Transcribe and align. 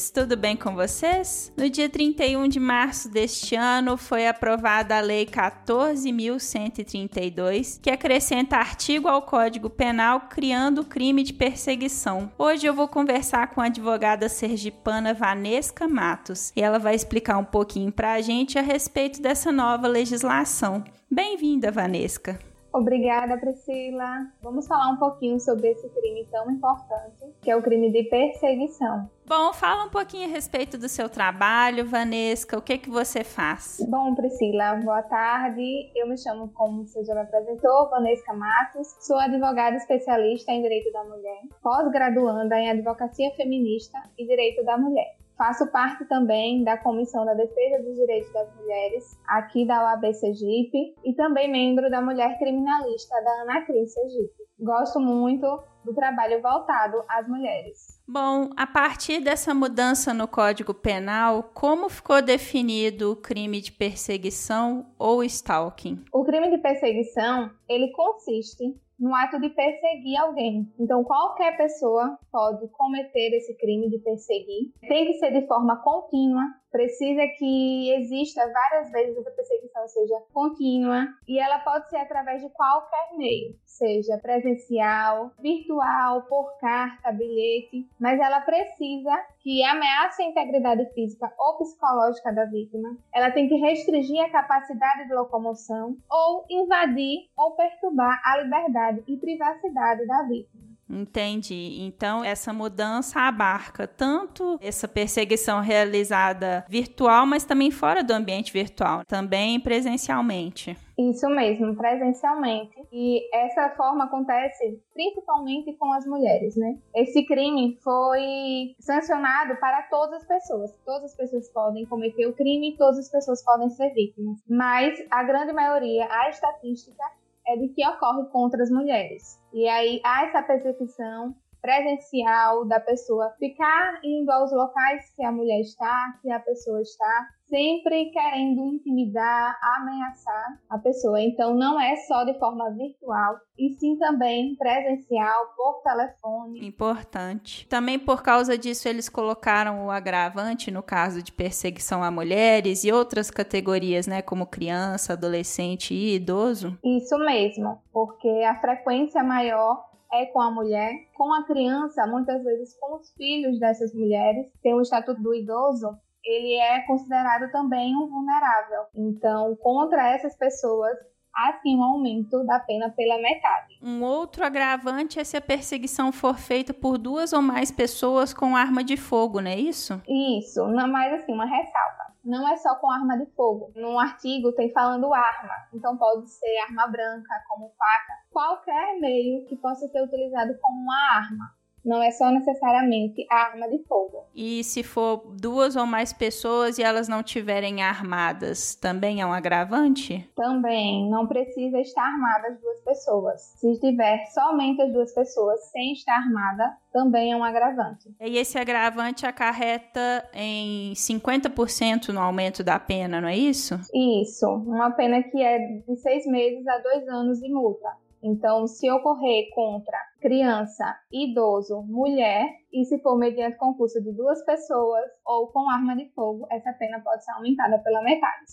Taradinhas, 0.00 0.10
tudo 0.10 0.36
bem 0.36 0.56
com 0.56 0.74
vocês? 0.74 1.52
No 1.56 1.68
dia 1.68 1.88
31 1.88 2.48
de 2.48 2.58
março 2.58 3.08
deste 3.10 3.54
ano 3.54 3.98
foi 3.98 4.26
aprovada 4.26 4.96
a 4.96 5.00
Lei 5.00 5.26
14.132, 5.26 7.78
que 7.80 7.90
acrescenta 7.90 8.56
artigo 8.56 9.06
ao 9.08 9.22
Código 9.22 9.68
Penal 9.68 10.22
criando 10.30 10.80
o 10.80 10.84
crime 10.84 11.22
de 11.22 11.34
perseguição. 11.34 12.32
Hoje 12.38 12.66
eu 12.66 12.74
vou 12.74 12.88
conversar 12.88 13.48
com 13.48 13.60
a 13.60 13.66
advogada 13.66 14.26
sergipana 14.28 15.12
Vanesca 15.12 15.86
Matos 15.86 16.52
e 16.56 16.62
ela 16.62 16.78
vai 16.78 16.94
explicar 16.94 17.36
um 17.36 17.44
pouquinho 17.44 17.92
para 17.92 18.14
a 18.14 18.20
gente 18.20 18.58
a 18.58 18.62
respeito 18.62 19.20
dessa 19.20 19.52
nova 19.52 19.86
legislação. 19.86 20.82
Bem-vinda, 21.10 21.70
Vanesca! 21.70 22.49
Obrigada, 22.72 23.36
Priscila. 23.36 24.26
Vamos 24.40 24.66
falar 24.66 24.90
um 24.90 24.96
pouquinho 24.96 25.40
sobre 25.40 25.70
esse 25.70 25.88
crime 25.88 26.26
tão 26.30 26.50
importante, 26.50 27.26
que 27.42 27.50
é 27.50 27.56
o 27.56 27.62
crime 27.62 27.90
de 27.90 28.04
perseguição. 28.04 29.10
Bom, 29.26 29.52
fala 29.52 29.84
um 29.84 29.90
pouquinho 29.90 30.28
a 30.28 30.32
respeito 30.32 30.78
do 30.78 30.88
seu 30.88 31.08
trabalho, 31.08 31.86
Vanesca. 31.86 32.58
O 32.58 32.62
que 32.62 32.78
que 32.78 32.90
você 32.90 33.22
faz? 33.22 33.78
Bom, 33.88 34.14
Priscila, 34.14 34.76
boa 34.76 35.02
tarde. 35.02 35.90
Eu 35.94 36.08
me 36.08 36.16
chamo, 36.16 36.48
como 36.54 36.86
você 36.86 37.04
já 37.04 37.14
me 37.14 37.22
apresentou, 37.22 37.90
Vanesca 37.90 38.32
Matos. 38.32 38.88
Sou 39.00 39.16
advogada 39.16 39.76
especialista 39.76 40.52
em 40.52 40.62
Direito 40.62 40.92
da 40.92 41.04
Mulher, 41.04 41.42
pós-graduanda 41.62 42.56
em 42.56 42.70
Advocacia 42.70 43.30
Feminista 43.36 43.98
e 44.16 44.26
Direito 44.26 44.64
da 44.64 44.78
Mulher. 44.78 45.19
Faço 45.40 45.66
parte 45.68 46.04
também 46.04 46.62
da 46.64 46.76
Comissão 46.76 47.24
da 47.24 47.32
Defesa 47.32 47.82
dos 47.82 47.96
Direitos 47.96 48.30
das 48.30 48.54
Mulheres, 48.56 49.18
aqui 49.26 49.66
da 49.66 49.84
OAB 49.84 50.12
Sergipe, 50.12 50.94
e 51.02 51.14
também 51.14 51.50
membro 51.50 51.88
da 51.88 52.02
Mulher 52.02 52.38
Criminalista 52.38 53.14
da 53.24 53.40
Anacris 53.40 53.90
Sergipe. 53.90 54.34
Gosto 54.58 55.00
muito 55.00 55.46
do 55.82 55.94
trabalho 55.94 56.42
voltado 56.42 57.02
às 57.08 57.26
mulheres. 57.26 58.02
Bom, 58.06 58.50
a 58.54 58.66
partir 58.66 59.20
dessa 59.20 59.54
mudança 59.54 60.12
no 60.12 60.28
Código 60.28 60.74
Penal, 60.74 61.44
como 61.54 61.88
ficou 61.88 62.20
definido 62.20 63.12
o 63.12 63.16
crime 63.16 63.62
de 63.62 63.72
perseguição 63.72 64.92
ou 64.98 65.24
stalking? 65.24 66.04
O 66.12 66.22
crime 66.22 66.50
de 66.50 66.58
perseguição, 66.58 67.50
ele 67.66 67.90
consiste 67.92 68.78
no 69.00 69.14
ato 69.14 69.40
de 69.40 69.48
perseguir 69.48 70.18
alguém. 70.18 70.70
Então, 70.78 71.02
qualquer 71.02 71.56
pessoa 71.56 72.18
pode 72.30 72.68
cometer 72.68 73.34
esse 73.34 73.56
crime 73.56 73.88
de 73.88 73.98
perseguir. 73.98 74.70
Tem 74.80 75.06
que 75.06 75.14
ser 75.14 75.32
de 75.32 75.46
forma 75.46 75.82
contínua, 75.82 76.42
precisa 76.70 77.26
que 77.38 77.92
exista 77.94 78.42
várias 78.52 78.90
vezes 78.90 79.16
essa 79.16 79.30
perseguição 79.30 79.88
seja 79.88 80.14
contínua 80.32 81.08
e 81.26 81.38
ela 81.38 81.58
pode 81.60 81.88
ser 81.88 81.96
através 81.96 82.42
de 82.42 82.48
qualquer 82.50 83.16
meio, 83.16 83.56
seja 83.64 84.18
presencial, 84.18 85.32
virtual, 85.40 86.22
por 86.28 86.56
carta, 86.58 87.10
bilhete, 87.12 87.88
mas 87.98 88.20
ela 88.20 88.40
precisa 88.42 89.16
que 89.42 89.64
ameace 89.64 90.22
a 90.22 90.26
integridade 90.26 90.84
física 90.94 91.32
ou 91.38 91.58
psicológica 91.58 92.32
da 92.32 92.44
vítima, 92.44 92.96
ela 93.12 93.30
tem 93.30 93.48
que 93.48 93.54
restringir 93.56 94.22
a 94.22 94.30
capacidade 94.30 95.08
de 95.08 95.14
locomoção 95.14 95.96
ou 96.10 96.44
invadir 96.48 97.28
ou 97.36 97.52
perturbar 97.52 98.20
a 98.24 98.38
liberdade 98.38 99.02
e 99.06 99.16
privacidade 99.16 100.06
da 100.06 100.22
vítima. 100.24 100.70
Entendi. 100.90 101.76
Então, 101.82 102.24
essa 102.24 102.52
mudança 102.52 103.20
abarca 103.20 103.86
tanto 103.86 104.58
essa 104.60 104.88
perseguição 104.88 105.60
realizada 105.60 106.64
virtual, 106.68 107.24
mas 107.24 107.44
também 107.44 107.70
fora 107.70 108.02
do 108.02 108.12
ambiente 108.12 108.52
virtual, 108.52 109.04
também 109.04 109.60
presencialmente. 109.60 110.76
Isso 111.08 111.26
mesmo, 111.30 111.74
presencialmente. 111.74 112.76
E 112.92 113.26
essa 113.34 113.70
forma 113.70 114.04
acontece 114.04 114.78
principalmente 114.92 115.72
com 115.74 115.90
as 115.94 116.06
mulheres, 116.06 116.54
né? 116.56 116.78
Esse 116.94 117.24
crime 117.24 117.78
foi 117.82 118.74
sancionado 118.78 119.56
para 119.56 119.82
todas 119.84 120.20
as 120.20 120.28
pessoas. 120.28 120.76
Todas 120.84 121.04
as 121.04 121.16
pessoas 121.16 121.48
podem 121.52 121.86
cometer 121.86 122.26
o 122.26 122.34
crime, 122.34 122.76
todas 122.76 122.98
as 122.98 123.10
pessoas 123.10 123.42
podem 123.42 123.70
ser 123.70 123.94
vítimas. 123.94 124.38
Mas 124.46 125.02
a 125.10 125.22
grande 125.22 125.54
maioria, 125.54 126.06
a 126.10 126.28
estatística 126.28 127.02
é 127.46 127.56
de 127.56 127.68
que 127.68 127.86
ocorre 127.88 128.28
contra 128.30 128.62
as 128.62 128.70
mulheres. 128.70 129.40
E 129.54 129.66
aí 129.66 130.02
há 130.04 130.26
essa 130.26 130.42
perseguição 130.42 131.34
presencial 131.60 132.66
da 132.66 132.80
pessoa 132.80 133.34
ficar 133.38 134.00
indo 134.04 134.30
aos 134.30 134.52
locais 134.52 135.12
que 135.14 135.24
a 135.24 135.32
mulher 135.32 135.60
está, 135.60 136.18
que 136.22 136.30
a 136.30 136.40
pessoa 136.40 136.80
está, 136.80 137.28
sempre 137.50 138.10
querendo 138.12 138.64
intimidar, 138.64 139.58
ameaçar 139.76 140.60
a 140.70 140.78
pessoa. 140.78 141.20
Então 141.20 141.54
não 141.54 141.80
é 141.80 141.96
só 141.96 142.24
de 142.24 142.38
forma 142.38 142.70
virtual, 142.70 143.36
e 143.58 143.76
sim 143.78 143.96
também 143.98 144.54
presencial, 144.56 145.46
por 145.56 145.82
telefone. 145.82 146.66
Importante. 146.66 147.66
Também 147.68 147.98
por 147.98 148.22
causa 148.22 148.56
disso 148.56 148.88
eles 148.88 149.08
colocaram 149.08 149.86
o 149.86 149.90
agravante 149.90 150.70
no 150.70 150.82
caso 150.82 151.22
de 151.22 151.32
perseguição 151.32 152.02
a 152.02 152.10
mulheres 152.10 152.84
e 152.84 152.92
outras 152.92 153.30
categorias, 153.30 154.06
né, 154.06 154.22
como 154.22 154.46
criança, 154.46 155.12
adolescente 155.12 155.92
e 155.92 156.14
idoso. 156.14 156.78
Isso 156.84 157.18
mesmo, 157.18 157.82
porque 157.92 158.28
a 158.28 158.60
frequência 158.60 159.22
maior 159.24 159.89
é 160.12 160.26
com 160.26 160.40
a 160.40 160.50
mulher, 160.50 160.92
com 161.14 161.32
a 161.32 161.44
criança, 161.44 162.06
muitas 162.06 162.42
vezes 162.42 162.76
com 162.78 162.96
os 162.96 163.12
filhos 163.14 163.58
dessas 163.58 163.94
mulheres. 163.94 164.52
Tem 164.62 164.74
o 164.74 164.80
estatuto 164.80 165.22
do 165.22 165.34
idoso, 165.34 165.98
ele 166.24 166.54
é 166.54 166.80
considerado 166.86 167.50
também 167.50 167.96
um 167.96 168.08
vulnerável. 168.08 168.82
Então, 168.94 169.56
contra 169.56 170.08
essas 170.08 170.36
pessoas, 170.36 170.96
há 171.34 171.58
sim 171.62 171.76
um 171.76 171.82
aumento 171.82 172.44
da 172.44 172.58
pena 172.58 172.90
pela 172.90 173.18
metade. 173.18 173.78
Um 173.82 174.02
outro 174.02 174.44
agravante 174.44 175.18
é 175.18 175.24
se 175.24 175.36
a 175.36 175.40
perseguição 175.40 176.12
for 176.12 176.38
feita 176.38 176.74
por 176.74 176.98
duas 176.98 177.32
ou 177.32 177.40
mais 177.40 177.70
pessoas 177.70 178.34
com 178.34 178.56
arma 178.56 178.84
de 178.84 178.96
fogo, 178.96 179.40
não 179.40 179.50
é 179.50 179.56
isso? 179.56 180.00
Isso, 180.38 180.66
não 180.68 180.88
mais 180.88 181.12
assim, 181.14 181.32
uma 181.32 181.46
ressalva. 181.46 182.10
Não 182.22 182.46
é 182.46 182.56
só 182.56 182.74
com 182.74 182.90
arma 182.90 183.16
de 183.16 183.24
fogo. 183.34 183.72
Num 183.74 183.98
artigo 183.98 184.52
tem 184.52 184.70
falando 184.70 185.12
arma, 185.14 185.54
então 185.72 185.96
pode 185.96 186.30
ser 186.30 186.58
arma 186.68 186.86
branca, 186.86 187.32
como 187.48 187.70
faca, 187.70 188.12
qualquer 188.40 188.98
meio 188.98 189.44
que 189.44 189.54
possa 189.54 189.86
ser 189.88 190.02
utilizado 190.02 190.56
como 190.62 190.80
uma 190.80 191.14
arma 191.14 191.60
não 191.84 192.02
é 192.02 192.10
só 192.10 192.30
necessariamente 192.30 193.26
a 193.30 193.36
arma 193.36 193.68
de 193.68 193.78
fogo. 193.84 194.24
E 194.34 194.62
se 194.64 194.82
for 194.82 195.34
duas 195.40 195.76
ou 195.76 195.86
mais 195.86 196.12
pessoas 196.12 196.78
e 196.78 196.82
elas 196.82 197.08
não 197.08 197.22
tiverem 197.22 197.82
armadas, 197.82 198.74
também 198.74 199.20
é 199.20 199.26
um 199.26 199.32
agravante? 199.32 200.28
Também, 200.36 201.08
não 201.10 201.26
precisa 201.26 201.78
estar 201.78 202.02
armada 202.02 202.48
as 202.48 202.60
duas 202.60 202.80
pessoas. 202.80 203.40
Se 203.56 203.72
estiver 203.72 204.26
somente 204.26 204.82
as 204.82 204.92
duas 204.92 205.12
pessoas 205.14 205.58
sem 205.70 205.92
estar 205.92 206.16
armada, 206.16 206.76
também 206.92 207.32
é 207.32 207.36
um 207.36 207.44
agravante. 207.44 208.14
E 208.20 208.36
esse 208.36 208.58
agravante 208.58 209.24
acarreta 209.24 210.28
em 210.34 210.92
50% 210.92 212.08
no 212.08 212.20
aumento 212.20 212.62
da 212.62 212.78
pena, 212.78 213.20
não 213.20 213.28
é 213.28 213.36
isso? 213.36 213.80
Isso, 213.94 214.46
uma 214.46 214.90
pena 214.90 215.22
que 215.22 215.40
é 215.42 215.58
de 215.58 215.96
seis 215.96 216.26
meses 216.26 216.66
a 216.66 216.78
dois 216.78 217.08
anos 217.08 217.40
de 217.40 217.48
multa. 217.48 217.88
Então, 218.22 218.66
se 218.66 218.90
ocorrer 218.90 219.48
contra 219.54 219.98
criança, 220.20 220.84
idoso, 221.10 221.82
mulher, 221.82 222.60
e 222.72 222.84
se 222.84 223.00
for 223.00 223.18
mediante 223.18 223.56
concurso 223.56 224.00
de 224.00 224.12
duas 224.12 224.44
pessoas 224.44 225.04
ou 225.26 225.48
com 225.48 225.68
arma 225.68 225.96
de 225.96 226.08
fogo, 226.14 226.46
essa 226.50 226.72
pena 226.74 227.00
pode 227.00 227.24
ser 227.24 227.32
aumentada 227.32 227.78
pela 227.80 228.02
metade, 228.02 228.44